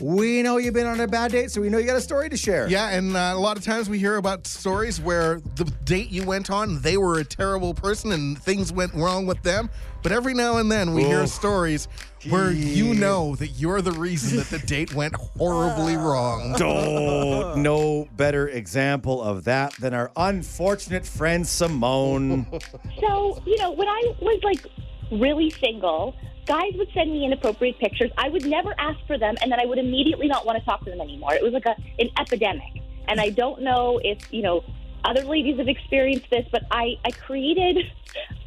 We 0.00 0.42
know 0.42 0.56
you've 0.56 0.74
been 0.74 0.86
on 0.86 1.00
a 1.00 1.06
bad 1.06 1.32
date, 1.32 1.50
so 1.50 1.60
we 1.60 1.68
know 1.68 1.78
you 1.78 1.86
got 1.86 1.96
a 1.96 2.00
story 2.00 2.28
to 2.30 2.36
share. 2.36 2.68
Yeah, 2.68 2.88
and 2.88 3.16
uh, 3.16 3.32
a 3.34 3.38
lot 3.38 3.56
of 3.58 3.64
times 3.64 3.88
we 3.90 3.98
hear 3.98 4.16
about 4.16 4.46
stories 4.46 5.00
where 5.00 5.40
the 5.56 5.64
date 5.84 6.10
you 6.10 6.24
went 6.24 6.50
on, 6.50 6.80
they 6.80 6.96
were 6.96 7.18
a 7.18 7.24
terrible 7.24 7.74
person 7.74 8.12
and 8.12 8.38
things 8.40 8.72
went 8.72 8.94
wrong 8.94 9.26
with 9.26 9.42
them. 9.42 9.68
But 10.02 10.12
every 10.12 10.32
now 10.32 10.56
and 10.56 10.72
then 10.72 10.94
we 10.94 11.04
hear 11.04 11.20
Oh. 11.20 11.26
stories 11.26 11.86
where 12.30 12.50
you 12.50 12.94
know 12.94 13.34
that 13.36 13.48
you're 13.48 13.82
the 13.82 13.92
reason 13.92 14.38
that 14.38 14.48
the 14.48 14.58
date 14.66 14.94
went 14.94 15.14
horribly 15.14 15.96
wrong. 15.98 16.54
Don't 16.56 17.62
no 17.62 18.08
better 18.16 18.48
example 18.48 19.20
of 19.22 19.44
that 19.44 19.74
than 19.74 19.92
our 19.92 20.10
unfortunate 20.16 21.04
friend 21.06 21.46
Simone. 21.46 22.46
So, 23.00 23.42
you 23.46 23.56
know, 23.58 23.72
when 23.72 23.88
I 23.88 24.02
was 24.20 24.40
like 24.42 24.66
really 25.12 25.50
single, 25.50 26.14
guys 26.46 26.72
would 26.76 26.88
send 26.92 27.12
me 27.12 27.24
inappropriate 27.24 27.78
pictures. 27.78 28.10
I 28.16 28.28
would 28.28 28.44
never 28.44 28.74
ask 28.78 28.98
for 29.06 29.18
them, 29.18 29.36
and 29.42 29.50
then 29.50 29.60
I 29.60 29.66
would 29.66 29.78
immediately 29.78 30.28
not 30.28 30.46
want 30.46 30.58
to 30.58 30.64
talk 30.64 30.84
to 30.84 30.90
them 30.90 31.00
anymore. 31.00 31.34
It 31.34 31.42
was 31.42 31.52
like 31.52 31.66
a, 31.66 31.76
an 31.98 32.10
epidemic. 32.18 32.82
And 33.08 33.20
I 33.20 33.30
don't 33.30 33.62
know 33.62 34.00
if, 34.02 34.18
you 34.32 34.42
know, 34.42 34.64
other 35.04 35.22
ladies 35.22 35.58
have 35.58 35.68
experienced 35.68 36.28
this, 36.30 36.46
but 36.52 36.62
I, 36.70 36.96
I 37.04 37.10
created, 37.10 37.78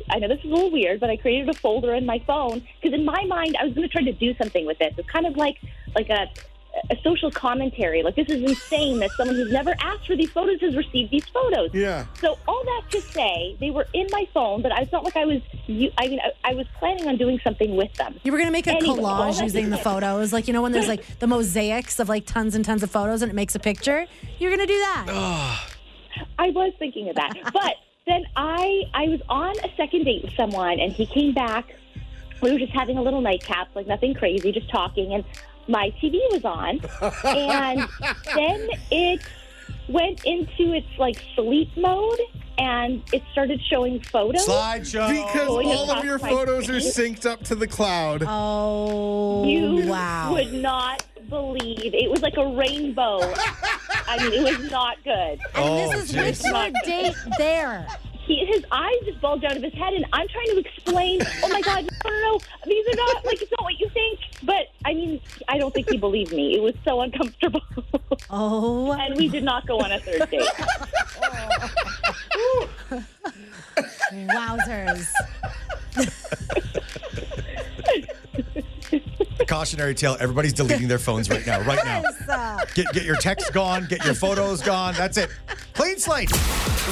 I 0.09 0.19
know 0.19 0.27
this 0.27 0.39
is 0.39 0.45
a 0.45 0.53
little 0.53 0.71
weird, 0.71 0.99
but 0.99 1.09
I 1.09 1.17
created 1.17 1.49
a 1.49 1.53
folder 1.53 1.93
in 1.95 2.05
my 2.05 2.19
phone 2.27 2.65
because 2.81 2.93
in 2.93 3.05
my 3.05 3.25
mind, 3.25 3.57
I 3.59 3.65
was 3.65 3.73
going 3.73 3.87
to 3.87 3.91
try 3.91 4.03
to 4.03 4.13
do 4.13 4.35
something 4.35 4.65
with 4.65 4.77
this. 4.77 4.93
It's 4.97 5.09
kind 5.09 5.25
of 5.25 5.35
like, 5.35 5.57
like 5.95 6.09
a, 6.09 6.27
a 6.89 6.97
social 7.03 7.29
commentary. 7.31 8.01
Like, 8.03 8.15
this 8.15 8.27
is 8.29 8.41
insane 8.41 8.99
that 8.99 9.11
someone 9.11 9.35
who's 9.35 9.51
never 9.51 9.75
asked 9.79 10.07
for 10.07 10.15
these 10.15 10.31
photos 10.31 10.59
has 10.61 10.75
received 10.75 11.11
these 11.11 11.25
photos. 11.25 11.69
Yeah. 11.73 12.05
So 12.19 12.37
all 12.47 12.63
that 12.63 12.83
to 12.91 13.01
say, 13.01 13.55
they 13.59 13.69
were 13.69 13.87
in 13.93 14.07
my 14.11 14.27
phone, 14.33 14.61
but 14.61 14.71
I 14.71 14.85
felt 14.85 15.03
like 15.03 15.15
I 15.15 15.25
was. 15.25 15.41
You, 15.67 15.91
I 15.97 16.07
mean, 16.07 16.19
I, 16.19 16.51
I 16.51 16.53
was 16.55 16.65
planning 16.79 17.07
on 17.07 17.17
doing 17.17 17.39
something 17.43 17.75
with 17.75 17.93
them. 17.93 18.19
You 18.23 18.31
were 18.31 18.37
gonna 18.37 18.51
make 18.51 18.67
a 18.67 18.71
Anyway, 18.71 18.99
collage 18.99 19.41
using 19.41 19.69
the 19.69 19.77
photos, 19.77 20.33
like 20.33 20.47
you 20.47 20.53
know 20.53 20.61
when 20.61 20.71
there's 20.71 20.87
like 20.87 21.19
the 21.19 21.27
mosaics 21.27 21.99
of 21.99 22.09
like 22.09 22.25
tons 22.25 22.55
and 22.55 22.65
tons 22.65 22.83
of 22.83 22.91
photos 22.91 23.21
and 23.21 23.31
it 23.31 23.35
makes 23.35 23.55
a 23.55 23.59
picture. 23.59 24.05
You're 24.39 24.51
gonna 24.51 24.67
do 24.67 24.77
that. 24.77 25.61
I 26.39 26.49
was 26.49 26.73
thinking 26.79 27.09
of 27.09 27.15
that, 27.15 27.33
but 27.53 27.75
then 28.07 28.25
I 28.35 28.83
I 28.93 29.07
was 29.07 29.21
on 29.29 29.55
a 29.63 29.75
second 29.77 30.05
date 30.05 30.23
with 30.23 30.35
someone, 30.35 30.79
and 30.79 30.91
he 30.91 31.05
came 31.05 31.33
back. 31.33 31.75
We 32.41 32.51
were 32.51 32.59
just 32.59 32.73
having 32.73 32.97
a 32.97 33.01
little 33.01 33.21
nightcap, 33.21 33.69
like 33.73 33.87
nothing 33.87 34.13
crazy, 34.13 34.51
just 34.51 34.69
talking, 34.69 35.13
and 35.13 35.23
my 35.67 35.93
TV 36.01 36.19
was 36.31 36.43
on, 36.45 36.79
and 37.25 37.87
then 38.35 38.69
it 38.91 39.21
went 39.89 40.23
into 40.25 40.73
its 40.73 40.87
like 40.97 41.21
sleep 41.35 41.69
mode, 41.77 42.19
and 42.57 43.01
it 43.11 43.21
started 43.31 43.61
showing 43.69 43.99
photos. 44.01 44.47
Slideshow. 44.47 45.07
Because 45.09 45.47
Going 45.47 45.67
all 45.69 45.91
of 45.91 46.03
your 46.05 46.19
my 46.19 46.29
photos 46.29 46.69
are 46.69 46.79
screen. 46.79 47.15
synced 47.15 47.25
up 47.29 47.43
to 47.45 47.55
the 47.55 47.67
cloud. 47.67 48.23
Oh, 48.27 49.43
You 49.45 49.87
wow. 49.87 50.31
would 50.33 50.53
not 50.53 51.03
believe 51.29 51.93
it 51.93 52.09
was 52.11 52.21
like 52.21 52.37
a 52.37 52.45
rainbow. 52.55 53.19
I 54.07 54.17
mean, 54.29 54.33
it 54.45 54.59
was 54.59 54.71
not 54.71 54.97
good. 55.03 55.13
and 55.39 55.39
Oh, 55.55 55.75
this 55.91 56.03
is 56.03 56.11
geez. 56.11 56.45
your 56.45 56.69
date 56.85 57.15
there. 57.37 57.87
He, 58.25 58.45
his 58.45 58.63
eyes 58.71 58.93
just 59.05 59.19
bulged 59.19 59.43
out 59.43 59.57
of 59.57 59.63
his 59.63 59.73
head, 59.73 59.93
and 59.93 60.05
I'm 60.13 60.27
trying 60.29 60.45
to 60.47 60.57
explain. 60.59 61.21
Oh 61.43 61.49
my 61.49 61.59
God, 61.61 61.83
no, 62.05 62.09
no, 62.09 62.19
no, 62.33 62.39
these 62.65 62.85
are 62.87 62.95
not 62.95 63.25
like 63.25 63.41
it's 63.41 63.51
not 63.51 63.63
what 63.63 63.77
you 63.79 63.89
think. 63.89 64.19
But 64.45 64.67
I 64.85 64.93
mean, 64.93 65.19
I 65.47 65.57
don't 65.57 65.73
think 65.73 65.89
he 65.89 65.97
believed 65.97 66.33
me. 66.33 66.55
It 66.55 66.61
was 66.61 66.73
so 66.83 67.01
uncomfortable, 67.01 67.61
Oh, 68.29 68.91
and 68.91 69.15
we 69.15 69.27
did 69.29 69.43
not 69.43 69.65
go 69.67 69.79
on 69.79 69.91
a 69.91 69.99
third 69.99 70.29
date. 70.29 70.47
wowzers. 74.29 75.07
Cautionary 79.47 79.93
tale. 79.95 80.17
Everybody's 80.19 80.53
deleting 80.53 80.87
their 80.87 80.99
phones 80.99 81.29
right 81.29 81.45
now. 81.45 81.61
Right 81.61 81.83
now. 81.83 82.03
Uh, 82.29 82.65
Get 82.73 82.87
get 82.93 83.03
your 83.03 83.15
texts 83.15 83.49
gone. 83.51 83.85
Get 83.89 84.03
your 84.05 84.13
photos 84.15 84.61
gone. 84.61 84.93
That's 84.95 85.17
it. 85.17 85.29
Clean 85.73 85.97
slate. 85.97 86.29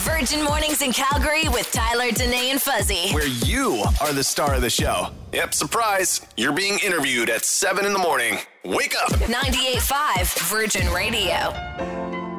Virgin 0.04 0.44
Mornings 0.44 0.82
in 0.82 0.92
Calgary 0.92 1.48
with 1.50 1.72
Tyler, 1.72 2.12
Danae, 2.12 2.50
and 2.52 2.62
Fuzzy. 2.62 3.10
Where 3.12 3.28
you 3.28 3.84
are 4.02 4.14
the 4.14 4.24
star 4.24 4.54
of 4.56 4.62
the 4.62 4.70
show. 4.70 5.10
Yep, 5.34 5.54
surprise. 5.54 6.22
You're 6.38 6.54
being 6.54 6.80
interviewed 6.84 7.30
at 7.30 7.44
7 7.46 7.86
in 7.86 7.94
the 7.94 8.00
morning. 8.00 8.40
Wake 8.66 8.96
up. 9.02 9.12
98.5 9.12 10.50
Virgin 10.50 10.92
Radio. 10.94 11.54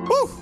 Woo. 0.08 0.41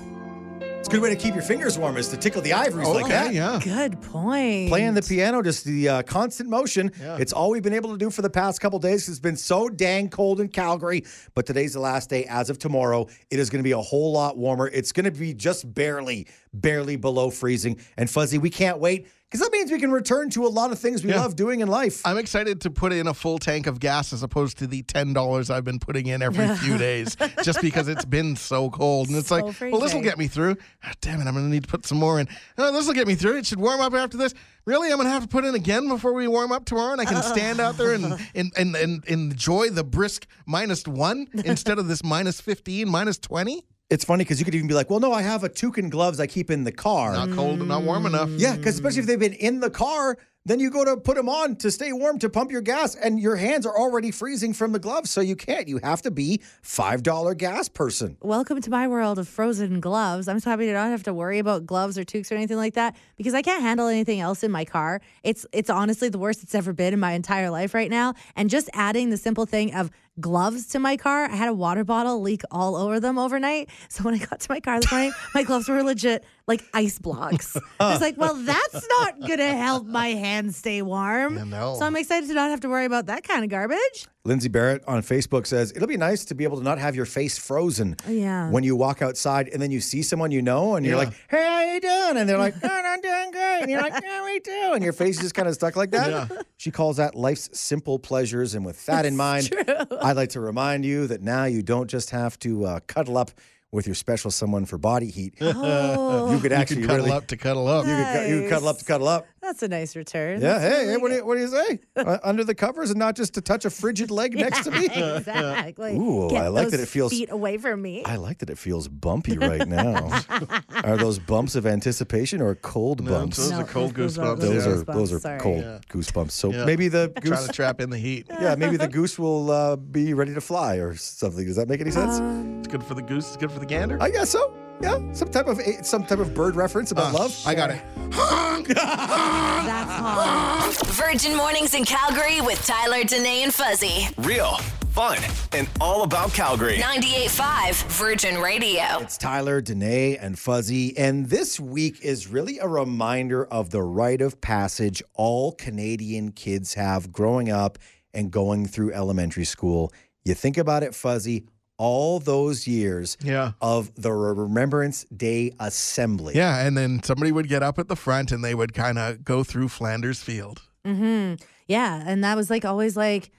It's 0.90 0.96
a 0.96 0.98
good 0.98 1.04
way 1.08 1.14
to 1.14 1.22
keep 1.22 1.34
your 1.34 1.44
fingers 1.44 1.78
warm 1.78 1.96
is 1.98 2.08
to 2.08 2.16
tickle 2.16 2.42
the 2.42 2.52
ivories 2.52 2.88
like 2.88 3.04
Okay, 3.04 3.12
that. 3.14 3.32
yeah. 3.32 3.60
good 3.62 4.02
point. 4.02 4.68
Playing 4.70 4.94
the 4.94 5.02
piano, 5.02 5.40
just 5.40 5.64
the 5.64 5.88
uh, 5.88 6.02
constant 6.02 6.50
motion. 6.50 6.90
Yeah. 7.00 7.16
It's 7.20 7.32
all 7.32 7.50
we've 7.50 7.62
been 7.62 7.74
able 7.74 7.92
to 7.92 7.96
do 7.96 8.10
for 8.10 8.22
the 8.22 8.28
past 8.30 8.60
couple 8.60 8.80
days. 8.80 9.08
It's 9.08 9.20
been 9.20 9.36
so 9.36 9.68
dang 9.68 10.08
cold 10.08 10.40
in 10.40 10.48
Calgary, 10.48 11.04
but 11.36 11.46
today's 11.46 11.74
the 11.74 11.78
last 11.80 12.10
day. 12.10 12.24
As 12.24 12.50
of 12.50 12.58
tomorrow, 12.58 13.06
it 13.30 13.38
is 13.38 13.50
going 13.50 13.60
to 13.60 13.62
be 13.62 13.70
a 13.70 13.78
whole 13.80 14.10
lot 14.10 14.36
warmer. 14.36 14.66
It's 14.66 14.90
going 14.90 15.04
to 15.04 15.12
be 15.12 15.32
just 15.32 15.72
barely, 15.72 16.26
barely 16.52 16.96
below 16.96 17.30
freezing. 17.30 17.78
And 17.96 18.10
Fuzzy, 18.10 18.38
we 18.38 18.50
can't 18.50 18.80
wait 18.80 19.06
because 19.30 19.46
that 19.46 19.52
means 19.52 19.70
we 19.70 19.78
can 19.78 19.92
return 19.92 20.28
to 20.30 20.44
a 20.44 20.48
lot 20.48 20.72
of 20.72 20.78
things 20.80 21.04
we 21.04 21.10
Yeah. 21.10 21.20
love 21.20 21.36
doing 21.36 21.60
in 21.60 21.68
life. 21.68 22.02
I'm 22.04 22.18
excited 22.18 22.60
to 22.62 22.70
put 22.70 22.92
in 22.92 23.06
a 23.06 23.14
full 23.14 23.38
tank 23.38 23.68
of 23.68 23.78
gas 23.78 24.12
as 24.12 24.22
opposed 24.24 24.58
to 24.58 24.66
the 24.66 24.82
ten 24.82 25.12
dollars 25.12 25.50
I've 25.50 25.64
been 25.64 25.78
putting 25.78 26.06
in 26.06 26.20
every 26.20 26.48
few 26.56 26.76
days, 26.78 27.16
just 27.44 27.60
because 27.60 27.86
it's 27.86 28.04
been 28.04 28.34
so 28.34 28.70
cold. 28.70 29.08
And 29.08 29.16
it's 29.16 29.28
So 29.28 29.36
like, 29.36 29.60
well, 29.60 29.80
this 29.80 29.94
will 29.94 30.02
get 30.02 30.18
me 30.18 30.26
through. 30.26 30.56
Ah, 30.82 30.92
damn 31.00 31.20
it, 31.20 31.26
I'm 31.26 31.34
going 31.34 31.46
to 31.46 31.50
need 31.50 31.62
to 31.64 31.68
put 31.68 31.86
some 31.86 31.98
more 31.98 32.18
in. 32.18 32.28
Oh, 32.58 32.72
this 32.72 32.86
will 32.86 32.94
get 32.94 33.06
me 33.06 33.14
through. 33.14 33.36
It 33.38 33.46
should 33.46 33.60
warm 33.60 33.80
up 33.80 33.94
after 33.94 34.16
this. 34.16 34.34
Really, 34.66 34.90
I'm 34.90 34.96
going 34.96 35.06
to 35.06 35.12
have 35.12 35.22
to 35.22 35.28
put 35.28 35.44
in 35.44 35.54
again 35.54 35.88
before 35.88 36.12
we 36.12 36.26
warm 36.28 36.52
up 36.52 36.64
tomorrow, 36.64 36.92
and 36.92 37.00
I 37.00 37.04
can 37.04 37.22
stand 37.22 37.60
out 37.60 37.76
there 37.76 37.92
and 37.94 38.04
and, 38.34 38.52
and, 38.56 38.74
and 38.76 39.04
enjoy 39.06 39.70
the 39.70 39.84
brisk 39.84 40.26
minus 40.46 40.86
one 40.86 41.26
instead 41.44 41.78
of 41.78 41.88
this 41.88 42.02
minus 42.04 42.40
fifteen, 42.40 42.88
minus 42.88 43.18
twenty. 43.18 43.64
It's 43.90 44.04
funny 44.04 44.22
because 44.22 44.38
you 44.38 44.44
could 44.44 44.54
even 44.54 44.68
be 44.68 44.74
like, 44.74 44.88
well, 44.88 45.00
no, 45.00 45.12
I 45.12 45.22
have 45.22 45.42
a 45.42 45.48
toucan 45.48 45.90
gloves 45.90 46.20
I 46.20 46.28
keep 46.28 46.48
in 46.48 46.62
the 46.62 46.70
car. 46.70 47.12
Not 47.12 47.32
cold 47.32 47.58
and 47.58 47.68
not 47.68 47.82
warm 47.82 48.06
enough. 48.06 48.30
Yeah, 48.30 48.56
because 48.56 48.76
especially 48.76 49.00
if 49.00 49.06
they've 49.06 49.18
been 49.18 49.32
in 49.32 49.58
the 49.58 49.70
car, 49.70 50.16
then 50.46 50.58
you 50.58 50.70
go 50.70 50.84
to 50.84 50.96
put 50.96 51.16
them 51.16 51.28
on 51.28 51.56
to 51.56 51.70
stay 51.70 51.92
warm 51.92 52.18
to 52.18 52.30
pump 52.30 52.50
your 52.50 52.62
gas, 52.62 52.94
and 52.94 53.20
your 53.20 53.36
hands 53.36 53.66
are 53.66 53.76
already 53.76 54.10
freezing 54.10 54.54
from 54.54 54.72
the 54.72 54.78
gloves, 54.78 55.10
so 55.10 55.20
you 55.20 55.36
can't. 55.36 55.68
You 55.68 55.78
have 55.82 56.00
to 56.02 56.10
be 56.10 56.40
five 56.62 57.02
dollar 57.02 57.34
gas 57.34 57.68
person. 57.68 58.16
Welcome 58.22 58.60
to 58.62 58.70
my 58.70 58.88
world 58.88 59.18
of 59.18 59.28
frozen 59.28 59.80
gloves. 59.80 60.28
I'm 60.28 60.40
so 60.40 60.48
happy 60.50 60.66
to 60.66 60.72
not 60.72 60.90
have 60.90 61.02
to 61.04 61.14
worry 61.14 61.38
about 61.38 61.66
gloves 61.66 61.98
or 61.98 62.04
toques 62.04 62.32
or 62.32 62.36
anything 62.36 62.56
like 62.56 62.74
that 62.74 62.96
because 63.16 63.34
I 63.34 63.42
can't 63.42 63.62
handle 63.62 63.86
anything 63.86 64.20
else 64.20 64.42
in 64.42 64.50
my 64.50 64.64
car. 64.64 65.02
It's 65.22 65.44
it's 65.52 65.68
honestly 65.68 66.08
the 66.08 66.18
worst 66.18 66.42
it's 66.42 66.54
ever 66.54 66.72
been 66.72 66.94
in 66.94 67.00
my 67.00 67.12
entire 67.12 67.50
life 67.50 67.74
right 67.74 67.90
now. 67.90 68.14
And 68.34 68.48
just 68.48 68.70
adding 68.72 69.10
the 69.10 69.18
simple 69.18 69.44
thing 69.44 69.74
of 69.74 69.90
gloves 70.20 70.66
to 70.68 70.78
my 70.78 70.96
car, 70.96 71.24
I 71.24 71.36
had 71.36 71.48
a 71.48 71.54
water 71.54 71.84
bottle 71.84 72.20
leak 72.20 72.42
all 72.50 72.76
over 72.76 72.98
them 73.00 73.18
overnight. 73.18 73.68
So 73.88 74.04
when 74.04 74.14
I 74.14 74.18
got 74.18 74.40
to 74.40 74.50
my 74.50 74.60
car 74.60 74.80
this 74.80 74.90
morning, 74.90 75.12
my 75.34 75.42
gloves 75.42 75.68
were 75.68 75.82
legit 75.82 76.24
like 76.46 76.62
ice 76.74 76.98
blocks. 76.98 77.56
I 77.80 77.92
was 77.92 78.00
like, 78.00 78.16
well, 78.16 78.34
that's 78.34 78.86
not 79.00 79.20
gonna 79.20 79.54
help 79.56 79.86
my 79.86 80.08
hands 80.08 80.56
stay 80.56 80.82
warm. 80.82 81.36
Yeah, 81.36 81.44
no. 81.44 81.76
So 81.78 81.84
I'm 81.84 81.96
excited 81.96 82.28
to 82.28 82.34
not 82.34 82.50
have 82.50 82.60
to 82.60 82.68
worry 82.68 82.84
about 82.86 83.06
that 83.06 83.24
kind 83.24 83.44
of 83.44 83.50
garbage. 83.50 84.06
Lindsay 84.24 84.48
Barrett 84.48 84.82
on 84.86 85.02
Facebook 85.02 85.46
says 85.46 85.72
it'll 85.74 85.88
be 85.88 85.96
nice 85.96 86.26
to 86.26 86.34
be 86.34 86.44
able 86.44 86.58
to 86.58 86.62
not 86.62 86.78
have 86.78 86.94
your 86.94 87.06
face 87.06 87.38
frozen 87.38 87.96
Yeah. 88.06 88.50
when 88.50 88.64
you 88.64 88.76
walk 88.76 89.00
outside 89.00 89.48
and 89.48 89.62
then 89.62 89.70
you 89.70 89.80
see 89.80 90.02
someone 90.02 90.30
you 90.30 90.42
know 90.42 90.74
and 90.76 90.84
you're 90.84 90.96
Yeah. 90.96 91.04
like, 91.04 91.14
"Hey, 91.30 91.42
how 91.42 91.62
you 91.72 91.80
doing?" 91.80 92.16
And 92.18 92.28
they're 92.28 92.36
like, 92.36 92.54
"Oh, 92.62 92.68
I'm 92.68 93.00
doing 93.00 93.30
great." 93.30 93.60
And 93.62 93.70
you're 93.70 93.80
like, 93.80 93.94
"Yeah, 94.02 94.24
me 94.26 94.40
too." 94.40 94.72
And 94.74 94.84
your 94.84 94.92
face 94.92 95.16
is 95.16 95.22
just 95.22 95.34
kind 95.34 95.48
of 95.48 95.54
stuck 95.54 95.74
like 95.76 95.90
that. 95.92 96.10
Yeah. 96.30 96.42
She 96.58 96.70
calls 96.70 96.98
that 96.98 97.14
life's 97.14 97.48
simple 97.58 97.98
pleasures. 97.98 98.54
And 98.54 98.64
with 98.66 98.84
that 98.86 99.06
in 99.06 99.16
mind, 99.16 99.54
I'd 100.02 100.16
like 100.16 100.30
to 100.30 100.40
remind 100.40 100.84
you 100.84 101.06
that 101.06 101.22
now 101.22 101.44
you 101.44 101.62
don't 101.62 101.88
just 101.88 102.10
have 102.10 102.38
to 102.40 102.66
uh, 102.66 102.80
cuddle 102.86 103.16
up 103.16 103.30
with 103.72 103.86
your 103.86 103.94
special 103.94 104.30
someone 104.30 104.66
for 104.66 104.78
body 104.78 105.10
heat. 105.10 105.34
Oh, 105.42 106.32
You 106.32 106.40
could 106.40 106.50
You 106.50 106.56
actually 106.56 106.82
cuddle 106.82 107.06
really 107.06 107.10
up 107.12 107.26
to 107.28 107.36
cuddle 107.36 107.68
up. 107.68 107.86
You 107.86 107.94
could, 107.94 108.30
you 108.30 108.40
could 108.42 108.50
cuddle 108.50 108.68
up 108.68 108.78
to 108.78 108.84
cuddle 108.84 109.08
up. 109.08 109.26
That's 109.42 109.62
a 109.62 109.68
nice 109.68 109.96
return. 109.96 110.40
Yeah. 110.40 110.58
That's 110.58 110.62
Hey, 110.64 110.70
really 110.82 110.90
hey 110.92 110.96
what, 110.98 111.08
do 111.10 111.14
you, 111.16 111.26
what 111.26 111.34
do 111.36 111.40
you 111.40 111.48
say? 111.48 111.78
Uh, 112.00 112.18
under 112.24 112.44
the 112.44 112.54
covers 112.54 112.90
and 112.90 112.98
not 112.98 113.14
just 113.14 113.34
to 113.34 113.40
touch 113.42 113.64
a 113.66 113.70
frigid 113.70 114.10
leg 114.10 114.34
next 114.34 114.64
to 114.64 114.70
me? 114.70 114.86
exactly. 114.94 115.94
Ooh, 115.96 116.30
Get 116.30 116.42
I 116.44 116.48
like 116.48 116.68
that 116.70 116.80
it 116.80 116.88
feels- 116.88 117.12
feet 117.12 117.30
away 117.30 117.58
from 117.58 117.82
me. 117.82 118.02
I 118.04 118.16
like 118.16 118.38
that 118.38 118.48
it 118.50 118.56
feels 118.58 118.88
bumpy 118.88 119.36
right 119.36 119.66
now. 119.68 120.22
are 120.84 120.96
those 120.96 121.18
bumps 121.18 121.54
of 121.56 121.66
anticipation 121.66 122.40
or 122.40 122.54
cold 122.54 123.04
bumps? 123.04 123.36
those 123.36 123.52
are 123.52 123.64
cold 123.64 123.94
those 123.94 124.16
goosebumps, 124.16 124.40
those 124.40 124.66
yeah. 124.66 124.72
are 124.72 124.76
those 124.94 125.12
are 125.12 125.18
Sorry. 125.20 125.40
cold 125.40 125.60
Yeah. 125.62 125.78
goosebumps. 125.90 126.30
So 126.30 126.52
Yeah. 126.52 126.64
maybe 126.64 126.88
the 126.88 127.08
Trying 127.20 127.30
goose, 127.36 127.46
to 127.46 127.52
trap 127.52 127.80
in 127.80 127.90
the 127.90 127.98
heat. 127.98 128.26
yeah, 128.30 128.54
maybe 128.56 128.76
the 128.78 128.88
goose 128.88 129.18
will 129.18 129.50
uh, 129.50 129.76
be 129.76 130.14
ready 130.14 130.32
to 130.34 130.40
fly 130.40 130.76
or 130.76 130.94
something. 130.96 131.44
Does 131.46 131.56
that 131.56 131.68
make 131.68 131.80
any 131.82 131.90
sense? 131.90 132.18
It's 132.60 132.68
good 132.68 132.82
for 132.84 132.94
the 132.94 133.02
goose. 133.02 133.28
It's 133.28 133.36
good 133.36 133.52
for 133.52 133.58
the 133.60 133.66
gander. 133.66 133.98
I 134.00 134.10
guess 134.10 134.30
so. 134.30 134.54
Yeah, 134.80 134.98
some 135.12 135.28
type 135.28 135.46
of 135.46 135.60
some 135.82 136.04
type 136.04 136.18
of 136.20 136.34
bird 136.34 136.56
reference 136.56 136.90
about 136.90 137.14
Uh, 137.14 137.18
love. 137.18 137.42
I 137.46 137.54
got 137.54 137.70
it. 137.70 137.80
That's 138.74 139.90
hot. 139.90 140.76
Virgin 140.86 141.36
Mornings 141.36 141.74
in 141.74 141.84
Calgary 141.84 142.40
with 142.40 142.64
Tyler, 142.66 143.04
Danae, 143.04 143.42
and 143.42 143.52
Fuzzy. 143.52 144.08
Real, 144.18 144.56
fun, 144.90 145.18
and 145.52 145.68
all 145.80 146.02
about 146.04 146.32
Calgary. 146.32 146.78
98.5 146.78 147.82
Virgin 147.88 148.38
Radio. 148.40 148.82
It's 149.00 149.18
Tyler, 149.18 149.60
Danae, 149.60 150.16
and 150.16 150.38
Fuzzy. 150.38 150.96
And 150.96 151.26
this 151.28 151.60
week 151.60 152.00
is 152.02 152.28
really 152.28 152.58
a 152.58 152.66
reminder 152.68 153.44
of 153.46 153.70
the 153.70 153.82
rite 153.82 154.22
of 154.22 154.40
passage 154.40 155.02
all 155.14 155.52
Canadian 155.52 156.32
kids 156.32 156.74
have 156.74 157.12
growing 157.12 157.50
up 157.50 157.78
and 158.14 158.30
going 158.30 158.66
through 158.66 158.92
elementary 158.92 159.44
school. 159.44 159.92
You 160.24 160.34
think 160.34 160.56
about 160.58 160.82
it, 160.82 160.94
Fuzzy, 160.94 161.44
all 161.80 162.20
those 162.20 162.66
years 162.68 163.16
Yeah. 163.22 163.52
of 163.62 163.90
the 163.94 164.12
Remembrance 164.12 165.04
Day 165.16 165.52
Assembly. 165.58 166.34
Yeah, 166.36 166.66
and 166.66 166.76
then 166.76 167.02
somebody 167.02 167.32
would 167.32 167.48
get 167.48 167.62
up 167.62 167.78
at 167.78 167.88
the 167.88 167.96
front 167.96 168.32
and 168.32 168.44
they 168.44 168.54
would 168.54 168.74
kind 168.74 168.98
of 168.98 169.24
go 169.24 169.42
through 169.42 169.68
Flanders 169.68 170.22
Field. 170.22 170.60
hmm 170.84 171.34
Yeah, 171.66 172.02
and 172.06 172.22
that 172.22 172.36
was 172.36 172.50
like 172.50 172.64
always 172.66 172.96
like 172.98 173.30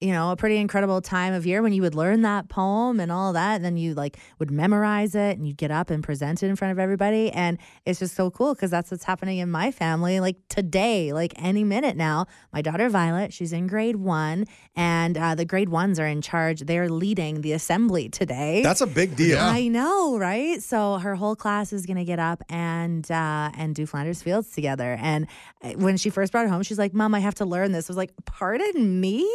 you 0.00 0.12
know 0.12 0.30
a 0.30 0.36
pretty 0.36 0.56
incredible 0.58 1.00
time 1.00 1.34
of 1.34 1.44
year 1.44 1.60
when 1.60 1.72
you 1.72 1.82
would 1.82 1.94
learn 1.94 2.22
that 2.22 2.48
poem 2.48 3.00
and 3.00 3.10
all 3.10 3.32
that. 3.32 3.56
And 3.56 3.64
then 3.64 3.76
you 3.76 3.94
like 3.94 4.16
would 4.38 4.50
memorize 4.50 5.14
it 5.14 5.36
and 5.36 5.46
you'd 5.46 5.56
get 5.56 5.70
up 5.70 5.90
and 5.90 6.02
present 6.02 6.42
it 6.42 6.48
in 6.48 6.56
front 6.56 6.72
of 6.72 6.78
everybody. 6.78 7.30
And 7.32 7.58
it's 7.84 7.98
just 7.98 8.14
so 8.14 8.30
cool 8.30 8.54
because 8.54 8.70
that's 8.70 8.90
what's 8.90 9.04
happening 9.04 9.38
in 9.38 9.50
my 9.50 9.70
family. 9.70 10.20
Like 10.20 10.36
today, 10.48 11.12
like 11.12 11.32
any 11.36 11.64
minute 11.64 11.96
now, 11.96 12.26
my 12.52 12.62
daughter 12.62 12.88
Violet, 12.88 13.32
she's 13.32 13.52
in 13.52 13.66
grade 13.66 13.96
one, 13.96 14.44
and 14.76 15.18
uh, 15.18 15.34
the 15.34 15.44
grade 15.44 15.68
ones 15.68 15.98
are 15.98 16.06
in 16.06 16.22
charge. 16.22 16.60
They're 16.60 16.88
leading 16.88 17.40
the 17.40 17.52
assembly 17.52 18.08
today. 18.08 18.62
That's 18.62 18.80
a 18.80 18.86
big 18.86 19.16
deal. 19.16 19.38
I 19.40 19.66
know, 19.68 20.16
right? 20.16 20.62
So 20.62 20.98
her 20.98 21.16
whole 21.16 21.34
class 21.34 21.72
is 21.72 21.86
gonna 21.86 22.04
get 22.04 22.20
up 22.20 22.42
and 22.48 23.08
uh, 23.10 23.50
and 23.56 23.74
do 23.74 23.84
Flanders 23.86 24.22
Fields 24.22 24.52
together. 24.52 24.96
And 25.00 25.26
uh, 25.62 25.70
when 25.70 25.96
she 25.96 26.10
first 26.10 26.30
brought 26.30 26.46
it 26.46 26.50
home, 26.50 26.62
she's 26.62 26.78
like, 26.78 26.94
"Mom, 26.94 27.14
I 27.14 27.20
have 27.20 27.34
to 27.36 27.44
learn 27.44 27.72
this." 27.72 27.88
I 27.88 27.92
was 27.92 27.96
like, 27.96 28.12
"Pardon 28.26 29.00
me?" 29.00 29.28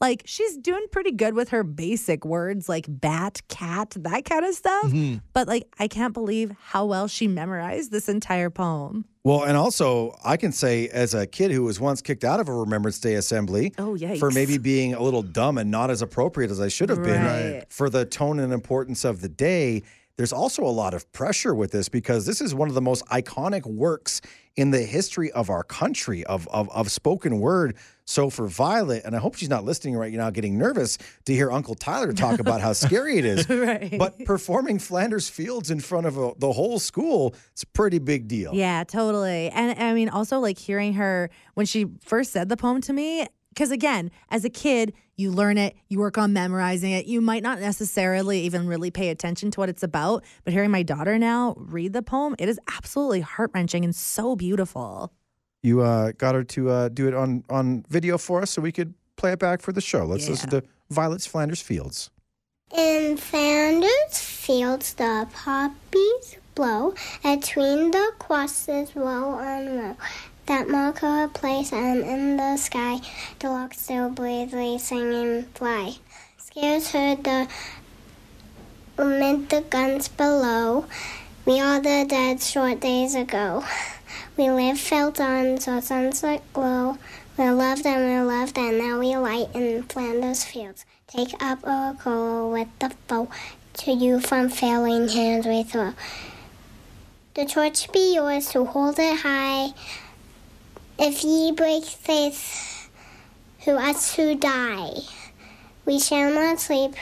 Like 0.00 0.09
she's 0.24 0.56
doing 0.56 0.84
pretty 0.90 1.12
good 1.12 1.34
with 1.34 1.50
her 1.50 1.62
basic 1.62 2.24
words 2.24 2.68
like 2.68 2.86
bat, 2.88 3.40
cat, 3.48 3.90
that 3.98 4.24
kind 4.24 4.44
of 4.44 4.54
stuff. 4.54 4.86
Mm-hmm. 4.86 5.18
But 5.32 5.48
like, 5.48 5.66
I 5.78 5.88
can't 5.88 6.12
believe 6.14 6.52
how 6.60 6.86
well 6.86 7.08
she 7.08 7.28
memorized 7.28 7.90
this 7.90 8.08
entire 8.08 8.50
poem. 8.50 9.04
Well, 9.22 9.44
and 9.44 9.56
also, 9.56 10.16
I 10.24 10.36
can 10.38 10.50
say, 10.50 10.88
as 10.88 11.12
a 11.12 11.26
kid 11.26 11.50
who 11.50 11.62
was 11.62 11.78
once 11.78 12.00
kicked 12.00 12.24
out 12.24 12.40
of 12.40 12.48
a 12.48 12.54
Remembrance 12.54 12.98
Day 12.98 13.14
assembly 13.14 13.72
Oh, 13.76 13.94
yikes. 13.94 14.18
for 14.18 14.30
maybe 14.30 14.56
being 14.56 14.94
a 14.94 15.02
little 15.02 15.22
dumb 15.22 15.58
and 15.58 15.70
not 15.70 15.90
as 15.90 16.00
appropriate 16.00 16.50
as 16.50 16.60
I 16.60 16.68
should 16.68 16.88
have 16.88 17.02
been 17.02 17.64
for 17.68 17.90
the 17.90 18.04
tone 18.06 18.40
and 18.40 18.52
importance 18.52 19.04
of 19.04 19.20
the 19.20 19.28
day, 19.28 19.82
there's 20.16 20.32
also 20.32 20.62
a 20.62 20.68
lot 20.68 20.92
of 20.94 21.10
pressure 21.12 21.54
with 21.54 21.70
this 21.70 21.88
because 21.88 22.26
this 22.26 22.40
is 22.40 22.54
one 22.54 22.68
of 22.68 22.74
the 22.74 22.80
most 22.80 23.04
iconic 23.06 23.64
works 23.66 24.20
in 24.56 24.70
the 24.70 24.82
history 24.82 25.30
of 25.32 25.48
our 25.48 25.62
country 25.64 26.24
of, 26.24 26.46
of, 26.48 26.68
of 26.70 26.90
spoken 26.90 27.40
word. 27.40 27.76
So 28.10 28.28
for 28.28 28.48
Violet, 28.48 29.04
and 29.04 29.14
I 29.14 29.20
hope 29.20 29.36
she's 29.36 29.48
not 29.48 29.64
listening 29.64 29.94
right 29.94 30.12
now, 30.12 30.30
getting 30.30 30.58
nervous 30.58 30.98
to 31.26 31.32
hear 31.32 31.52
Uncle 31.52 31.76
Tyler 31.76 32.12
talk 32.12 32.40
about 32.40 32.60
how 32.60 32.72
scary 32.72 33.18
it 33.18 33.24
is. 33.24 33.48
Right. 33.60 33.98
But 33.98 34.24
performing 34.24 34.78
Flanders 34.78 35.28
Fields 35.28 35.70
in 35.70 35.80
front 35.80 36.06
of 36.06 36.16
a, 36.16 36.32
the 36.38 36.50
whole 36.50 36.78
school, 36.78 37.34
it's 37.52 37.62
a 37.62 37.66
pretty 37.66 37.98
big 37.98 38.26
deal. 38.26 38.54
Yeah, 38.54 38.84
totally. 38.84 39.50
And 39.50 39.78
I 39.78 39.92
mean, 39.92 40.08
also 40.08 40.38
like 40.40 40.58
hearing 40.58 40.94
her 40.94 41.30
when 41.54 41.66
she 41.66 41.86
first 42.00 42.32
said 42.32 42.48
the 42.48 42.56
poem 42.56 42.80
to 42.82 42.92
me, 42.92 43.26
because 43.50 43.70
again, 43.70 44.10
as 44.30 44.44
a 44.44 44.50
kid, 44.50 44.94
you 45.16 45.30
learn 45.30 45.58
it, 45.58 45.76
you 45.88 45.98
work 45.98 46.16
on 46.16 46.32
memorizing 46.32 46.92
it. 46.92 47.06
You 47.06 47.20
might 47.20 47.42
not 47.42 47.60
necessarily 47.60 48.40
even 48.40 48.66
really 48.66 48.90
pay 48.90 49.10
attention 49.10 49.50
to 49.52 49.60
what 49.60 49.68
it's 49.68 49.82
about. 49.82 50.24
But 50.44 50.54
hearing 50.54 50.70
my 50.70 50.82
daughter 50.82 51.18
now 51.18 51.54
read 51.58 51.92
the 51.92 52.02
poem, 52.02 52.34
it 52.38 52.48
is 52.48 52.58
absolutely 52.72 53.20
heart 53.20 53.50
wrenching 53.54 53.84
and 53.84 53.94
so 53.94 54.34
beautiful. 54.34 55.12
You 55.62 55.82
uh, 55.82 56.12
got 56.12 56.34
her 56.34 56.44
to 56.44 56.70
uh, 56.70 56.88
do 56.88 57.06
it 57.08 57.14
on, 57.14 57.44
on 57.50 57.84
video 57.88 58.16
for 58.18 58.42
us 58.42 58.50
so 58.50 58.62
we 58.62 58.72
could 58.72 58.94
play 59.16 59.32
it 59.32 59.38
back 59.38 59.60
for 59.60 59.72
the 59.72 59.80
show. 59.80 60.04
Let's 60.04 60.28
listen 60.28 60.50
to 60.50 60.62
Violet's 60.90 61.26
Flanders 61.26 61.60
Fields. 61.60 62.10
In 62.74 63.16
Flanders 63.16 64.18
fields 64.18 64.94
the 64.94 65.28
poppies 65.34 66.36
blow, 66.54 66.94
between 67.22 67.90
the 67.90 68.12
crosses 68.18 68.94
row 68.94 69.30
on 69.34 69.78
row 69.78 69.96
that 70.46 70.68
mark 70.68 71.02
our 71.02 71.28
place, 71.28 71.72
and 71.72 72.02
in 72.02 72.36
the 72.36 72.56
sky 72.56 72.98
the 73.38 73.48
larks 73.48 73.80
still 73.80 74.08
bravely 74.10 74.78
singing 74.78 75.44
fly. 75.54 75.94
Scares 76.38 76.90
heard 76.90 77.22
the 77.22 77.48
amid 78.98 79.48
the 79.48 79.60
guns 79.62 80.08
below. 80.08 80.86
We 81.44 81.60
are 81.60 81.80
the 81.80 82.04
dead 82.08 82.42
short 82.42 82.80
days 82.80 83.14
ago. 83.14 83.64
We 84.40 84.48
live 84.48 84.80
felt 84.80 85.20
on, 85.20 85.60
saw 85.60 85.80
sunset 85.80 86.42
glow. 86.54 86.96
We 87.36 87.50
loved 87.50 87.84
and 87.84 88.06
we 88.06 88.26
loved, 88.26 88.56
and 88.56 88.78
now 88.78 88.98
we 88.98 89.14
light 89.14 89.54
in 89.54 89.82
Flanders 89.82 90.44
fields. 90.44 90.86
Take 91.06 91.34
up 91.42 91.58
our 91.62 91.92
quarrel 91.92 92.50
with 92.50 92.68
the 92.78 92.90
foe. 93.06 93.28
To 93.74 93.92
you 93.92 94.18
from 94.18 94.48
failing 94.48 95.08
hands 95.08 95.44
we 95.44 95.62
throw. 95.62 95.92
The 97.34 97.44
torch 97.44 97.92
be 97.92 98.14
yours 98.14 98.48
to 98.52 98.64
hold 98.64 98.98
it 98.98 99.18
high. 99.18 99.74
If 100.98 101.22
ye 101.22 101.52
break 101.52 101.84
faith, 101.84 102.88
who 103.66 103.72
us 103.72 104.14
who 104.14 104.36
die, 104.36 105.00
we 105.84 106.00
shall 106.00 106.32
not 106.32 106.60
sleep, 106.60 106.94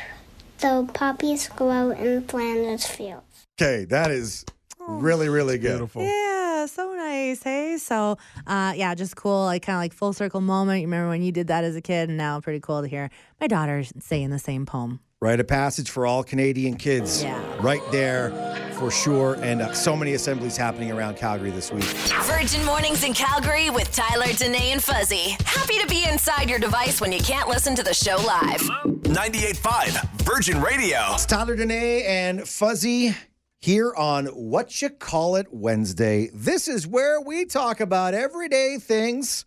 though 0.59 0.87
poppies 0.93 1.47
grow 1.47 1.91
in 1.91 2.27
Flanders 2.27 2.85
fields. 2.85 3.47
Okay, 3.63 3.85
that 3.85 4.11
is 4.11 4.45
really, 4.89 5.29
really 5.29 5.59
good. 5.59 5.73
Beautiful. 5.73 6.03
Yeah, 6.03 6.67
so 6.67 6.93
nice. 6.95 7.43
Hey, 7.43 7.77
so 7.79 8.19
uh, 8.47 8.73
yeah, 8.77 8.95
just 8.95 9.17
cool. 9.17 9.45
Like 9.45 9.63
kind 9.63 9.77
of 9.77 9.81
like 9.81 9.93
full 9.93 10.13
circle 10.13 10.41
moment. 10.41 10.81
You 10.81 10.87
remember 10.87 11.09
when 11.09 11.23
you 11.23 11.33
did 11.33 11.49
that 11.49 11.65
as 11.65 11.77
a 11.77 11.81
kid, 11.81 12.09
and 12.09 12.19
now 12.19 12.41
pretty 12.41 12.61
cool 12.61 12.83
to 12.83 12.89
hear 12.89 13.11
my 13.41 13.47
daughter 13.47 13.85
saying 14.01 14.31
the 14.31 14.39
same 14.39 14.67
poem. 14.67 15.01
Rite 15.21 15.41
a 15.41 15.45
passage 15.45 15.91
for 15.91 16.07
all 16.07 16.23
Canadian 16.23 16.77
kids. 16.77 17.25
Yeah. 17.25 17.43
Right 17.61 17.83
there 17.91 18.31
for 18.75 18.89
sure. 18.93 19.37
And 19.41 19.61
uh, 19.61 19.73
so 19.73 19.97
many 19.97 20.13
assemblies 20.15 20.57
happening 20.57 20.93
around 20.93 21.17
Calgary 21.17 21.51
this 21.51 21.73
week. 21.73 21.83
Virgin 21.83 22.65
Mornings 22.65 23.03
in 23.03 23.15
Calgary 23.15 23.69
with 23.69 23.91
Tyler, 23.93 24.33
Danae, 24.35 24.71
and 24.71 24.83
Fuzzy. 24.83 25.37
Happy 25.45 25.77
to 25.81 25.89
be 25.89 26.07
inside 26.09 26.49
your 26.49 26.61
device 26.61 27.01
when 27.01 27.11
you 27.11 27.19
can't 27.19 27.49
listen 27.49 27.75
to 27.75 27.83
the 27.83 27.93
show 27.93 28.17
live. 28.25 28.61
98.5 29.09 30.09
Virgin 30.23 30.63
Radio. 30.63 31.01
It's 31.15 31.27
Tyler 31.27 31.57
Danae 31.57 32.05
and 32.05 32.49
Fuzzy 32.49 33.13
here 33.61 33.93
on 33.95 34.27
What 34.27 34.81
You 34.81 34.91
Call 34.91 35.37
It 35.37 35.49
Wednesday. 35.51 36.31
This 36.33 36.69
is 36.69 36.87
where 36.87 37.21
we 37.21 37.45
talk 37.45 37.81
about 37.81 38.15
everyday 38.15 38.79
things 38.79 39.45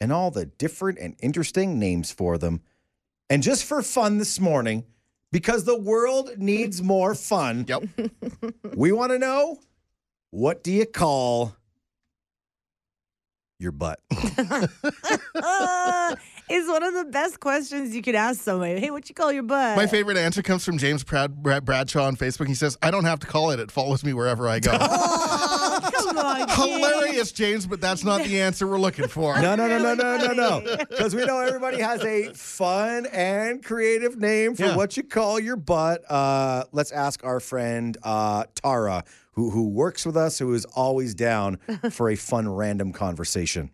and 0.00 0.12
all 0.12 0.30
the 0.30 0.46
different 0.46 0.98
and 0.98 1.16
interesting 1.20 1.78
names 1.78 2.12
for 2.12 2.38
them. 2.38 2.60
And 3.28 3.42
just 3.42 3.64
for 3.64 3.82
fun 3.82 4.18
this 4.18 4.40
morning, 4.40 4.84
because 5.32 5.64
the 5.64 5.78
world 5.78 6.32
needs 6.38 6.82
more 6.82 7.14
fun, 7.14 7.64
Yep. 7.68 7.84
we 8.74 8.92
want 8.92 9.12
to 9.12 9.18
know 9.18 9.58
what 10.30 10.62
do 10.62 10.72
you 10.72 10.86
call 10.86 11.54
your 13.58 13.72
butt? 13.72 14.00
It's 16.52 16.68
one 16.68 16.82
of 16.82 16.94
the 16.94 17.04
best 17.04 17.38
questions 17.38 17.94
you 17.94 18.02
could 18.02 18.16
ask 18.16 18.40
somebody. 18.40 18.80
Hey, 18.80 18.90
what 18.90 19.08
you 19.08 19.14
call 19.14 19.30
your 19.32 19.44
butt? 19.44 19.76
My 19.76 19.86
favorite 19.86 20.16
answer 20.16 20.42
comes 20.42 20.64
from 20.64 20.78
James 20.78 21.04
Brad, 21.04 21.40
Brad, 21.40 21.64
Bradshaw 21.64 22.04
on 22.06 22.16
Facebook. 22.16 22.48
He 22.48 22.54
says, 22.56 22.76
I 22.82 22.90
don't 22.90 23.04
have 23.04 23.20
to 23.20 23.26
call 23.28 23.52
it. 23.52 23.60
It 23.60 23.70
follows 23.70 24.02
me 24.04 24.12
wherever 24.14 24.48
I 24.48 24.58
go. 24.60 24.76
Oh, 25.82 25.90
come 25.94 26.18
on, 26.18 26.46
kid. 26.48 26.80
Hilarious, 26.80 27.32
James, 27.32 27.66
but 27.66 27.80
that's 27.80 28.04
not 28.04 28.22
the 28.24 28.40
answer 28.42 28.66
we're 28.66 28.78
looking 28.78 29.08
for. 29.08 29.40
No, 29.40 29.54
no, 29.54 29.66
no, 29.66 29.78
no, 29.78 29.94
no, 29.94 30.16
no, 30.16 30.32
no. 30.60 30.76
Because 30.90 31.14
we 31.14 31.24
know 31.24 31.38
everybody 31.40 31.80
has 31.80 32.02
a 32.04 32.32
fun 32.34 33.06
and 33.06 33.64
creative 33.64 34.18
name 34.18 34.54
for 34.56 34.64
Yeah. 34.64 34.76
what 34.76 34.96
you 34.96 35.02
call 35.04 35.38
your 35.40 35.56
butt. 35.56 36.02
Uh, 36.10 36.64
let's 36.72 36.92
ask 36.92 37.24
our 37.24 37.40
friend 37.40 37.96
uh, 38.02 38.44
Tara, 38.56 39.04
who 39.32 39.50
who 39.50 39.68
works 39.68 40.04
with 40.04 40.16
us, 40.16 40.38
who 40.38 40.52
is 40.52 40.64
always 40.66 41.14
down 41.14 41.56
for 41.90 42.10
a 42.10 42.16
fun 42.16 42.48
random 42.48 42.92
conversation. 42.92 43.70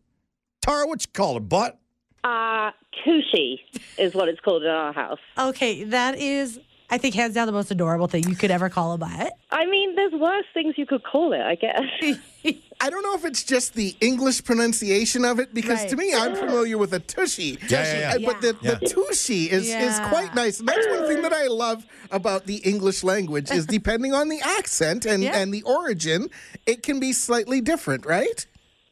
Tara, 0.62 0.86
what 0.86 1.02
you 1.02 1.10
call 1.12 1.36
a 1.36 1.40
butt? 1.40 1.78
Uh, 2.26 2.72
tushy 3.04 3.60
is 3.98 4.12
what 4.14 4.28
it's 4.28 4.40
called 4.40 4.64
in 4.64 4.68
our 4.68 4.92
house. 4.92 5.20
Okay, 5.38 5.84
that 5.84 6.18
is, 6.18 6.58
I 6.90 6.98
think, 6.98 7.14
hands 7.14 7.34
down 7.34 7.46
the 7.46 7.52
most 7.52 7.70
adorable 7.70 8.08
thing 8.08 8.28
you 8.28 8.34
could 8.34 8.50
ever 8.50 8.68
call 8.68 8.92
a 8.94 8.98
butt. 8.98 9.32
I 9.52 9.66
mean, 9.66 9.94
there's 9.94 10.12
worse 10.12 10.44
things 10.52 10.74
you 10.76 10.86
could 10.86 11.04
call 11.04 11.32
it, 11.32 11.40
I 11.40 11.54
guess. 11.54 11.82
I 12.80 12.90
don't 12.90 13.04
know 13.04 13.14
if 13.14 13.24
it's 13.24 13.44
just 13.44 13.74
the 13.74 13.94
English 14.00 14.42
pronunciation 14.42 15.24
of 15.24 15.38
it, 15.38 15.54
because 15.54 15.84
to 15.84 15.94
me, 15.96 16.12
I'm 16.14 16.34
familiar 16.34 16.76
with 16.78 16.92
a 16.94 16.98
tushy. 16.98 17.58
Yeah, 17.68 17.84
yeah, 17.84 17.98
yeah. 18.00 18.14
Uh, 18.16 18.18
But 18.32 18.40
the, 18.40 18.56
Yeah. 18.60 18.74
the 18.74 18.86
tushy 18.88 19.48
is, 19.48 19.72
is 19.72 19.98
quite 20.08 20.34
nice. 20.34 20.58
And 20.58 20.68
that's 20.68 20.86
one 20.88 21.06
thing 21.06 21.22
that 21.22 21.32
I 21.32 21.46
love 21.46 21.86
about 22.10 22.46
the 22.46 22.56
English 22.56 23.04
language 23.04 23.52
is 23.52 23.66
depending 23.78 24.14
on 24.14 24.28
the 24.28 24.40
accent 24.40 25.06
and, 25.06 25.22
Yeah. 25.22 25.38
and 25.38 25.54
the 25.54 25.62
origin, 25.62 26.28
it 26.66 26.82
can 26.82 26.98
be 26.98 27.12
slightly 27.12 27.60
different, 27.60 28.04
right? 28.04 28.46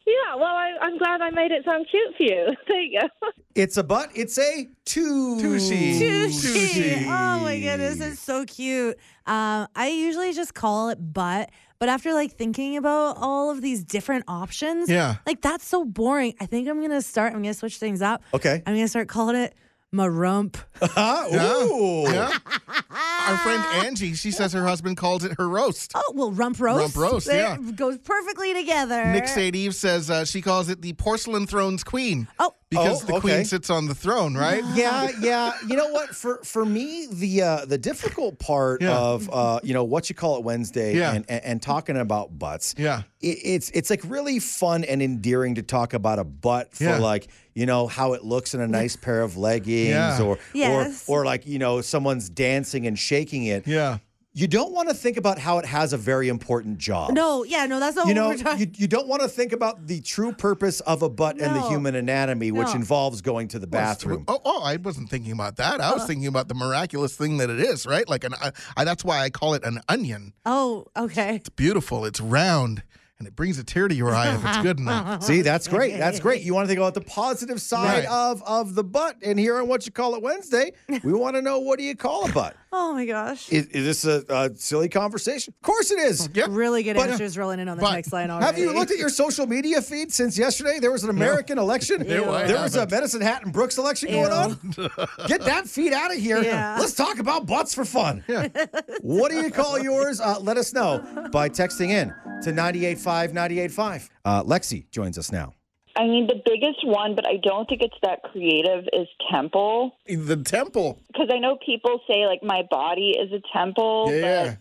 Yeah, 0.05 0.35
well, 0.35 0.55
I, 0.55 0.73
I'm 0.81 0.97
glad 0.97 1.21
I 1.21 1.29
made 1.31 1.51
it 1.51 1.65
sound 1.65 1.87
cute 1.89 2.15
for 2.17 2.23
you. 2.23 2.47
There 2.67 2.81
you 2.81 3.01
go. 3.01 3.07
It's 3.55 3.77
a 3.77 3.83
butt. 3.83 4.09
It's 4.15 4.37
a 4.37 4.67
two. 4.85 5.39
Tushy. 5.39 5.99
Tushy. 5.99 7.05
Oh 7.05 7.39
my 7.39 7.59
goodness, 7.59 7.99
it's 8.01 8.19
so 8.19 8.45
cute. 8.45 8.97
Um, 9.25 9.67
I 9.75 9.87
usually 9.89 10.33
just 10.33 10.53
call 10.53 10.89
it 10.89 10.97
butt, 11.13 11.49
but 11.79 11.89
after 11.89 12.13
like 12.13 12.33
thinking 12.33 12.75
about 12.77 13.17
all 13.17 13.49
of 13.51 13.61
these 13.61 13.83
different 13.83 14.25
options, 14.27 14.89
Yeah. 14.89 15.15
like 15.25 15.41
that's 15.41 15.65
so 15.65 15.85
boring. 15.85 16.33
I 16.39 16.45
think 16.45 16.67
I'm 16.67 16.81
gonna 16.81 17.01
start. 17.01 17.33
I'm 17.33 17.41
gonna 17.41 17.53
switch 17.53 17.77
things 17.77 18.01
up. 18.01 18.23
Okay. 18.33 18.61
I'm 18.65 18.73
gonna 18.75 18.87
start 18.87 19.07
calling 19.07 19.35
it 19.37 19.55
my 19.95 20.07
rump. 20.07 20.57
Huh? 20.81 21.27
Ooh. 21.33 22.03
Yeah. 22.03 22.31
Our 23.27 23.37
friend 23.37 23.63
Angie, 23.85 24.13
she 24.13 24.29
says 24.31 24.53
her 24.53 24.65
husband 24.65 24.97
calls 24.97 25.23
it 25.23 25.33
her 25.39 25.49
roast. 25.49 25.93
Oh 25.95 26.13
well, 26.13 26.31
rump 26.31 26.59
roast. 26.59 26.95
Rump 26.95 27.11
roast, 27.11 27.27
There- 27.27 27.57
yeah. 27.59 27.71
goes 27.71 27.97
perfectly 27.97 28.53
together. 28.53 29.05
Nick 29.11 29.27
St. 29.27 29.55
Eve 29.55 29.73
says 29.73 30.09
uh, 30.11 30.25
she 30.25 30.41
calls 30.41 30.69
it 30.69 30.81
the 30.81 30.93
porcelain 30.93 31.47
throne's 31.47 31.83
queen. 31.83 32.27
Oh. 32.39 32.53
Because 32.75 33.03
Oh, 33.03 33.05
the 33.07 33.13
okay. 33.13 33.21
queen 33.21 33.45
sits 33.45 33.69
on 33.69 33.87
the 33.87 33.95
throne, 33.95 34.35
right? 34.35 34.63
yeah, 34.75 35.09
yeah. 35.19 35.53
You 35.67 35.75
know 35.75 35.87
what? 35.89 36.09
For 36.15 36.39
for 36.43 36.65
me, 36.65 37.07
the 37.11 37.41
uh, 37.41 37.65
the 37.65 37.77
difficult 37.77 38.39
part 38.39 38.81
Yeah. 38.81 38.97
of 38.97 39.29
uh, 39.31 39.59
you 39.63 39.73
know 39.73 39.83
what 39.83 40.09
you 40.09 40.15
call 40.15 40.37
it 40.37 40.43
Wednesday 40.43 40.95
Yeah. 40.95 41.13
and, 41.13 41.25
and 41.29 41.43
and 41.45 41.61
talking 41.61 41.97
about 41.97 42.37
butts. 42.37 42.75
Yeah. 42.77 43.03
it, 43.21 43.37
it's 43.43 43.69
it's 43.71 43.89
like 43.89 44.01
really 44.05 44.39
fun 44.39 44.83
and 44.83 45.01
endearing 45.01 45.55
to 45.55 45.61
talk 45.63 45.93
about 45.93 46.19
a 46.19 46.23
butt 46.23 46.73
for 46.75 46.83
Yeah. 46.83 46.97
like 46.99 47.27
you 47.53 47.65
know 47.65 47.87
how 47.87 48.13
it 48.13 48.23
looks 48.23 48.53
in 48.53 48.61
a 48.61 48.67
nice 48.67 48.95
pair 48.95 49.21
of 49.21 49.37
leggings 49.37 49.89
Yeah. 49.89 50.21
or 50.21 50.37
Yes. 50.53 51.05
or 51.07 51.21
or 51.21 51.25
like 51.25 51.45
you 51.47 51.59
know 51.59 51.81
someone's 51.81 52.29
dancing 52.29 52.85
and 52.87 52.97
shaking 52.99 53.45
it. 53.45 53.67
Yeah. 53.67 53.99
You 54.37 54.47
don't 54.47 54.73
want 54.73 54.89
to 54.89 54.93
think 54.93 55.15
about 55.15 55.39
how 55.39 55.59
it 55.59 55.65
has 55.65 55.93
a 55.93 55.97
very 55.97 56.27
important 56.27 56.77
job. 56.77 57.13
No, 57.13 57.45
yeah, 57.45 57.65
no, 57.67 57.79
that's 57.79 57.95
not 57.95 58.03
You 58.07 58.09
what 58.09 58.15
know, 58.15 58.29
we're 58.31 58.37
talking. 58.37 58.59
you, 58.59 58.67
you 58.75 58.87
don't 58.87 59.07
want 59.07 59.21
to 59.21 59.29
think 59.29 59.53
about 59.53 59.87
the 59.87 60.01
true 60.01 60.33
purpose 60.33 60.81
of 60.81 61.01
a 61.03 61.07
butt 61.09 61.39
and 61.39 61.55
the 61.55 61.61
human 61.69 61.95
anatomy, 61.95 62.51
which 62.51 62.67
No. 62.67 62.73
involves 62.73 63.21
going 63.21 63.47
to 63.47 63.59
the 63.59 63.65
bathroom. 63.67 64.25
Oh, 64.27 64.41
oh, 64.43 64.61
I 64.61 64.75
wasn't 64.75 65.09
thinking 65.09 65.31
about 65.31 65.55
that. 65.55 65.79
I 65.79 65.91
was 65.91 65.99
Uh-huh. 65.99 66.07
thinking 66.07 66.27
about 66.27 66.49
the 66.49 66.53
miraculous 66.53 67.15
thing 67.15 67.37
that 67.37 67.49
it 67.49 67.61
is, 67.61 67.85
right? 67.87 68.07
Like 68.09 68.25
an, 68.25 68.33
uh, 68.33 68.51
I, 68.75 68.83
that's 68.83 69.05
why 69.05 69.21
I 69.21 69.29
call 69.29 69.53
it 69.53 69.63
an 69.63 69.79
onion. 69.87 70.33
oh, 70.45 70.85
okay. 70.97 71.35
It's 71.37 71.47
beautiful. 71.49 72.03
It's 72.03 72.19
round. 72.19 72.83
and 73.17 73.29
it 73.29 73.33
brings 73.37 73.57
a 73.57 73.63
tear 73.63 73.87
to 73.87 73.95
your 73.95 74.13
eye 74.13 74.35
if 74.35 74.43
it's 74.45 74.57
good 74.57 74.77
enough. 74.77 75.23
See, 75.29 75.41
that's 75.41 75.69
great. 75.69 75.97
That's 75.97 76.19
great. 76.19 76.41
You 76.41 76.53
want 76.53 76.65
to 76.65 76.67
think 76.67 76.79
about 76.79 76.95
the 76.95 76.99
positive 76.99 77.61
side 77.61 77.99
Right. 78.03 78.05
of 78.11 78.43
of 78.43 78.75
the 78.75 78.83
butt, 78.83 79.15
and 79.23 79.39
here 79.39 79.55
on 79.57 79.69
what 79.69 79.85
you 79.85 79.93
call 79.93 80.15
it 80.15 80.21
Wednesday, 80.21 80.73
we 81.01 81.13
want 81.13 81.37
to 81.37 81.41
know 81.41 81.59
what 81.59 81.79
do 81.79 81.85
you 81.85 81.95
call 81.95 82.29
a 82.29 82.33
butt? 82.33 82.57
Oh 82.77 82.93
my 82.93 83.05
gosh. 83.05 83.49
Is, 83.51 83.67
is 83.67 83.85
this 84.03 84.05
a, 84.05 84.23
a 84.29 84.55
silly 84.55 84.89
conversation? 84.89 85.53
Of 85.57 85.65
course 85.65 85.91
it 85.91 85.99
is. 85.99 86.29
Yep. 86.33 86.47
Really 86.51 86.83
good 86.83 86.97
But, 86.97 87.07
uh, 87.09 87.13
answers 87.13 87.37
rolling 87.37 87.59
in 87.61 87.69
on 87.69 87.77
the 87.77 87.81
but 87.81 87.91
text 87.93 88.11
line 88.11 88.29
already. 88.29 88.45
Have 88.45 88.57
you 88.57 88.73
looked 88.77 88.91
at 88.91 88.97
your 88.97 89.09
social 89.09 89.47
media 89.47 89.81
feed 89.81 90.11
since 90.11 90.37
yesterday? 90.37 90.79
There 90.79 90.91
was 90.91 91.03
an 91.05 91.09
American 91.09 91.57
election. 91.57 92.05
Ew. 92.07 92.25
I 92.29 92.43
There 92.45 92.61
was 92.61 92.75
a 92.75 92.79
haven't. 92.81 92.91
Medicine 92.95 93.21
Hat 93.21 93.43
and 93.43 93.53
Brooks 93.53 93.77
election 93.77 94.11
going 94.11 94.31
on. 94.31 94.59
Get 95.27 95.41
that 95.45 95.67
feed 95.67 95.93
out 95.93 96.11
of 96.13 96.17
here. 96.19 96.43
Yeah. 96.43 96.77
Let's 96.79 96.93
talk 96.93 97.19
about 97.19 97.45
butts 97.47 97.73
for 97.73 97.85
fun. 97.85 98.23
what 99.01 99.31
do 99.31 99.37
you 99.37 99.49
call 99.51 99.79
yours? 99.79 100.19
Uh, 100.19 100.37
let 100.41 100.57
us 100.57 100.73
know 100.73 100.99
by 101.31 101.47
texting 101.49 101.89
in 101.89 102.09
to 102.43 102.51
985 102.51 103.33
985. 103.33 104.09
Uh, 104.25 104.43
Lexi 104.43 104.89
joins 104.91 105.17
us 105.17 105.31
now. 105.31 105.54
I 105.97 106.03
mean, 106.07 106.27
the 106.27 106.41
biggest 106.45 106.85
one, 106.85 107.15
but 107.15 107.25
I 107.27 107.37
don't 107.37 107.67
think 107.69 107.81
it's 107.81 107.97
that 108.03 108.21
creative, 108.23 108.85
is 108.91 109.07
temple. 109.31 109.95
The 110.07 110.35
temple. 110.37 110.99
Because 111.07 111.29
I 111.31 111.39
know 111.39 111.57
people 111.65 112.01
say, 112.07 112.25
like, 112.27 112.43
my 112.43 112.63
body 112.69 113.11
is 113.11 113.31
a 113.31 113.41
temple, 113.57 114.11
Yeah. 114.11 114.55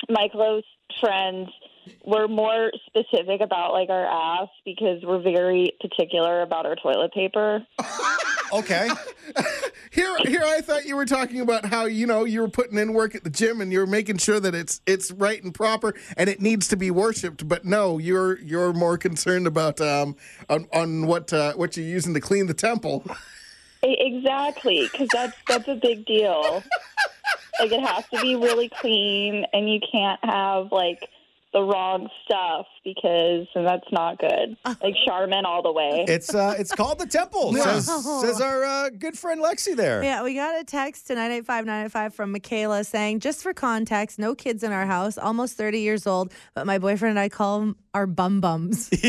but 0.00 0.10
my 0.10 0.28
close 0.28 0.64
friends 1.00 1.50
we're 2.04 2.28
more 2.28 2.70
specific 2.86 3.40
about 3.40 3.72
like 3.72 3.88
our 3.90 4.06
ass 4.06 4.48
because 4.64 5.02
we're 5.02 5.22
very 5.22 5.76
particular 5.80 6.42
about 6.42 6.66
our 6.66 6.76
toilet 6.76 7.12
paper. 7.12 7.66
Okay. 8.52 8.88
Here, 9.90 10.14
here, 10.24 10.42
I 10.44 10.60
thought 10.60 10.84
you 10.84 10.94
were 10.94 11.06
talking 11.06 11.40
about 11.40 11.64
how 11.64 11.86
you 11.86 12.06
know 12.06 12.24
you 12.24 12.42
were 12.42 12.48
putting 12.48 12.76
in 12.76 12.92
work 12.92 13.14
at 13.14 13.24
the 13.24 13.30
gym 13.30 13.62
and 13.62 13.72
you're 13.72 13.86
making 13.86 14.18
sure 14.18 14.38
that 14.38 14.54
it's 14.54 14.82
it's 14.86 15.10
right 15.10 15.42
and 15.42 15.54
proper 15.54 15.94
and 16.18 16.28
it 16.28 16.40
needs 16.40 16.68
to 16.68 16.76
be 16.76 16.90
worshipped. 16.90 17.48
But 17.48 17.64
no, 17.64 17.96
you're 17.96 18.38
you're 18.40 18.74
more 18.74 18.98
concerned 18.98 19.46
about 19.46 19.80
um 19.80 20.16
on, 20.50 20.68
on 20.72 21.06
what 21.06 21.32
uh, 21.32 21.54
what 21.54 21.76
you're 21.76 21.86
using 21.86 22.12
to 22.14 22.20
clean 22.20 22.46
the 22.46 22.54
temple. 22.54 23.04
Exactly, 23.82 24.88
because 24.92 25.08
that's 25.12 25.36
that's 25.48 25.68
a 25.68 25.76
big 25.76 26.04
deal. 26.04 26.62
like 27.58 27.72
it 27.72 27.80
has 27.80 28.04
to 28.12 28.20
be 28.20 28.36
really 28.36 28.68
clean, 28.68 29.46
and 29.52 29.68
you 29.70 29.80
can't 29.90 30.22
have 30.24 30.72
like 30.72 31.08
the 31.56 31.62
wrong 31.62 32.06
stuff 32.22 32.66
because 32.84 33.46
and 33.54 33.66
that's 33.66 33.90
not 33.90 34.18
good. 34.18 34.56
Like 34.82 34.94
Charmin 35.06 35.46
all 35.46 35.62
the 35.62 35.72
way. 35.72 36.04
It's 36.06 36.34
uh, 36.34 36.54
it's 36.58 36.72
called 36.74 36.98
the 36.98 37.06
Temple. 37.06 37.52
Says, 37.56 37.86
says 37.86 38.40
our 38.40 38.62
uh, 38.62 38.90
good 38.90 39.18
friend 39.18 39.42
Lexi 39.42 39.74
there. 39.74 40.02
Yeah, 40.04 40.22
we 40.22 40.34
got 40.34 40.60
a 40.60 40.64
text 40.64 41.06
to 41.06 41.14
985 41.14 41.64
985 41.64 42.14
from 42.14 42.32
Michaela 42.32 42.84
saying, 42.84 43.20
just 43.20 43.42
for 43.42 43.54
context, 43.54 44.18
no 44.18 44.34
kids 44.34 44.62
in 44.62 44.70
our 44.70 44.84
house, 44.84 45.16
almost 45.16 45.56
30 45.56 45.80
years 45.80 46.06
old, 46.06 46.32
but 46.54 46.66
my 46.66 46.78
boyfriend 46.78 47.12
and 47.12 47.18
I 47.18 47.30
call 47.30 47.60
them 47.60 47.76
our 47.96 48.06
bum 48.06 48.40
bums. 48.42 48.90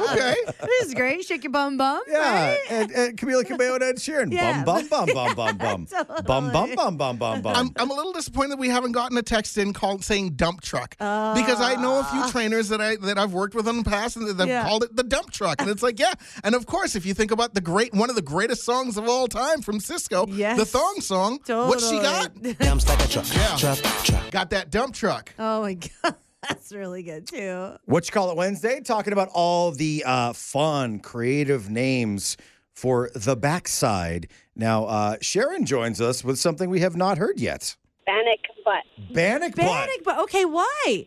Okay, 0.00 0.34
this 0.62 0.86
is 0.86 0.94
great. 0.94 1.24
Shake 1.24 1.44
your 1.44 1.52
bum 1.52 1.76
bum. 1.76 2.02
Yeah, 2.08 2.18
right? 2.18 2.58
and, 2.70 2.90
and 2.90 3.18
Camila 3.18 3.46
Cabello 3.46 3.74
and 3.74 3.82
Ed 3.82 3.96
Sheeran. 3.96 4.32
Yeah. 4.40 4.64
Bum, 4.64 4.86
bum, 4.88 5.06
bum, 5.06 5.34
bum, 5.34 5.34
bum, 5.34 5.56
bum. 5.56 5.86
Totally. 5.86 6.22
Bum, 6.22 6.50
bum, 6.52 6.74
bum, 6.74 6.96
bum, 6.96 7.16
bum, 7.16 7.42
bum. 7.42 7.54
I'm 7.56 7.70
I'm 7.76 7.90
a 7.90 7.94
little 7.94 8.12
disappointed 8.12 8.58
we 8.58 8.68
haven't 8.68 8.92
gotten 8.92 9.16
a 9.18 9.22
text 9.22 9.56
in 9.58 9.72
called 9.72 10.04
saying 10.04 10.30
dump 10.30 10.60
truck 10.62 10.90
because 10.98 11.60
I 11.60 11.76
know 11.80 12.00
a 12.00 12.04
few 12.04 12.20
ah. 12.22 12.30
trainers 12.30 12.68
that 12.70 12.80
I 12.80 12.96
that 12.96 13.18
I've 13.18 13.32
worked 13.32 13.54
with 13.54 13.68
in 13.68 13.78
the 13.78 13.84
past 13.84 14.16
and 14.16 14.26
they've 14.28 14.48
Yeah. 14.48 14.64
called 14.66 14.82
it 14.84 14.96
the 14.96 15.04
dump 15.04 15.30
truck 15.30 15.60
and 15.60 15.68
it's 15.70 15.82
like 15.82 15.98
yeah 15.98 16.12
and 16.42 16.54
of 16.54 16.66
course 16.66 16.96
if 16.96 17.04
you 17.06 17.14
think 17.14 17.30
about 17.30 17.54
the 17.54 17.60
great 17.60 17.92
one 17.94 18.10
of 18.10 18.16
the 18.16 18.22
greatest 18.22 18.64
songs 18.64 18.96
of 18.96 19.08
all 19.08 19.28
time 19.28 19.60
from 19.62 19.78
Sisqó 19.78 20.26
Yes. 20.28 20.58
the 20.58 20.64
thong 20.64 21.00
song 21.00 21.38
what 21.46 21.80
she 21.80 21.98
got 22.00 22.34
Totally. 22.34 22.54
Dumps 22.54 22.88
like 22.88 23.04
a 23.04 23.08
truck. 23.08 23.26
Yeah. 23.34 23.56
Truck, 23.56 23.78
truck. 24.04 24.30
got 24.30 24.50
that 24.50 24.70
dump 24.70 24.94
truck 24.94 25.34
Oh 25.38 25.62
my 25.62 25.74
God. 25.74 26.14
That's 26.48 26.72
really 26.72 27.02
good 27.02 27.26
too. 27.26 27.72
What 27.84 28.06
you 28.06 28.12
call 28.12 28.30
it 28.30 28.36
Wednesday? 28.36 28.80
Talking 28.80 29.12
about 29.12 29.28
all 29.34 29.72
the 29.72 30.02
uh, 30.06 30.32
fun, 30.32 31.00
creative 31.00 31.68
names 31.68 32.36
for 32.72 33.10
the 33.14 33.36
backside. 33.36 34.28
Now, 34.56 34.84
uh, 34.86 35.16
Sharon 35.20 35.66
joins 35.66 36.00
us 36.00 36.24
with 36.24 36.38
something 36.38 36.70
we 36.70 36.80
have 36.80 36.96
not 36.96 37.18
heard 37.18 37.38
yet. 37.38 37.76
Bannock 38.06 38.38
butt. 38.64 39.14
Bannock 39.14 39.54
butt. 39.54 39.66
Bannock, 39.66 40.04
but 40.04 40.18
okay, 40.20 40.44
why? 40.46 41.06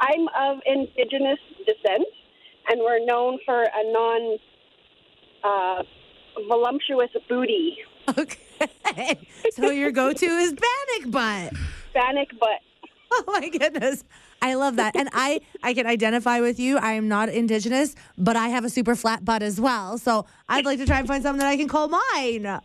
I'm 0.00 0.28
of 0.38 0.60
indigenous 0.64 1.38
descent, 1.66 2.06
and 2.68 2.80
we're 2.80 3.04
known 3.04 3.38
for 3.44 3.62
a 3.62 3.92
non 3.92 4.38
uh, 5.42 5.82
voluptuous 6.48 7.10
booty. 7.28 7.78
Okay. 8.16 9.18
So 9.52 9.70
your 9.70 9.90
go 9.90 10.12
to 10.12 10.26
is 10.26 10.52
bannock 10.52 11.10
butt. 11.10 11.52
Bannock 11.94 12.28
butt. 12.38 12.60
Oh 13.14 13.24
my 13.26 13.48
goodness. 13.50 14.04
I 14.42 14.54
love 14.54 14.76
that. 14.76 14.94
And 14.96 15.08
I 15.12 15.40
I 15.62 15.72
can 15.72 15.86
identify 15.86 16.40
with 16.40 16.58
you. 16.60 16.76
I 16.76 16.92
am 16.92 17.08
not 17.08 17.28
indigenous, 17.30 17.94
but 18.18 18.36
I 18.36 18.48
have 18.48 18.64
a 18.64 18.70
super 18.70 18.94
flat 18.94 19.24
butt 19.24 19.42
as 19.42 19.60
well. 19.60 19.96
So 19.98 20.26
I'd 20.48 20.64
like 20.66 20.78
to 20.80 20.86
try 20.86 20.98
and 20.98 21.08
find 21.08 21.22
something 21.22 21.40
that 21.40 21.48
I 21.48 21.56
can 21.56 21.68
call 21.68 21.88
mine. 21.88 22.42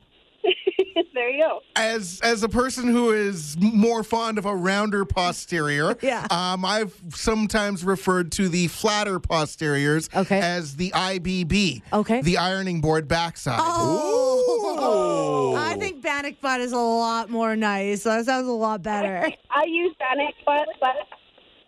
there 1.13 1.29
you 1.29 1.43
go. 1.45 1.59
as 1.75 2.19
as 2.23 2.43
a 2.43 2.49
person 2.49 2.87
who 2.87 3.11
is 3.11 3.57
more 3.59 4.03
fond 4.03 4.37
of 4.37 4.45
a 4.45 4.55
rounder 4.55 5.03
posterior 5.03 5.95
Yeah. 6.01 6.25
um 6.29 6.63
I've 6.63 6.93
sometimes 7.13 7.83
referred 7.83 8.31
to 8.33 8.47
the 8.47 8.67
flatter 8.67 9.19
posteriors 9.19 10.09
Okay. 10.15 10.39
as 10.39 10.75
the 10.75 10.91
IBB 10.91 11.81
Okay. 11.91 12.21
the 12.21 12.37
ironing 12.37 12.81
board 12.81 13.07
backside 13.07 13.59
Oh, 13.61 15.55
I 15.57 15.75
think 15.75 16.01
bannock 16.01 16.39
butt 16.41 16.61
is 16.61 16.71
a 16.71 16.77
lot 16.77 17.29
more 17.29 17.55
nice. 17.55 18.03
That 18.03 18.25
sounds 18.25 18.47
a 18.47 18.51
lot 18.51 18.81
better. 18.83 19.29
I 19.49 19.63
use 19.65 19.93
bannock 19.99 20.33
butt, 20.45 20.67
but 20.79 20.95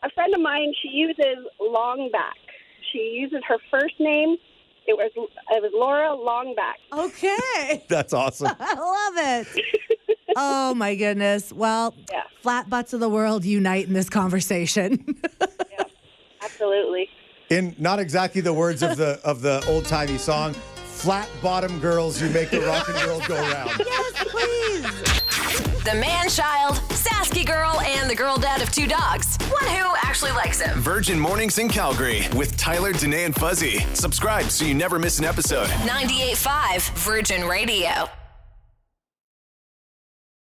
a 0.03 0.09
friend 0.11 0.33
of 0.33 0.41
mine, 0.41 0.73
she 0.81 0.89
uses 0.89 1.45
Longback. 1.61 2.37
She 2.91 2.99
uses 3.21 3.41
her 3.47 3.57
first 3.69 3.95
name. 3.99 4.37
It 4.87 4.93
was 4.97 5.11
it 5.15 5.61
was 5.61 5.71
Laura 5.73 6.15
Longback. 6.17 7.05
Okay. 7.07 7.83
That's 7.89 8.13
awesome. 8.13 8.51
I 8.59 8.73
love 8.73 9.47
it. 9.55 9.65
Oh 10.35 10.73
my 10.73 10.95
goodness. 10.95 11.53
Well, 11.53 11.93
Yeah. 12.11 12.23
flat 12.41 12.69
butts 12.69 12.93
of 12.93 12.99
the 12.99 13.09
world 13.09 13.45
unite 13.45 13.87
in 13.87 13.93
this 13.93 14.09
conversation. 14.09 15.15
Absolutely. 16.41 17.09
In 17.49 17.75
not 17.77 17.99
exactly 17.99 18.41
the 18.41 18.53
words 18.53 18.81
of 18.83 18.97
the 18.97 19.19
of 19.23 19.41
the 19.41 19.63
old 19.67 19.85
timey 19.85 20.17
song, 20.17 20.53
"Flat 20.53 21.27
bottom 21.41 21.79
girls, 21.79 22.21
you 22.21 22.29
make 22.29 22.49
the 22.51 22.61
rock 22.61 22.87
and 22.89 23.03
roll 23.07 23.19
go 23.27 23.35
round." 23.35 23.71
yes, 23.79 24.23
please. 24.29 25.18
The 25.83 25.95
man 25.95 26.29
child, 26.29 26.75
Sasky 26.89 27.45
girl, 27.45 27.79
and 27.81 28.09
the 28.09 28.15
girl 28.15 28.37
dad 28.37 28.61
of 28.61 28.71
two 28.71 28.87
dogs. 28.87 29.37
One 29.49 29.65
who 29.65 29.93
actually 30.03 30.31
likes 30.31 30.59
him. 30.61 30.79
Virgin 30.79 31.19
Mornings 31.19 31.57
in 31.57 31.69
Calgary 31.69 32.23
with 32.35 32.57
Tyler, 32.57 32.93
Danae, 32.93 33.23
and 33.25 33.35
Fuzzy. 33.35 33.79
Subscribe 33.93 34.45
so 34.45 34.65
you 34.65 34.73
never 34.73 34.99
miss 34.99 35.19
an 35.19 35.25
episode. 35.25 35.67
98.5 35.67 36.89
Virgin 36.97 37.47
Radio. 37.47 38.09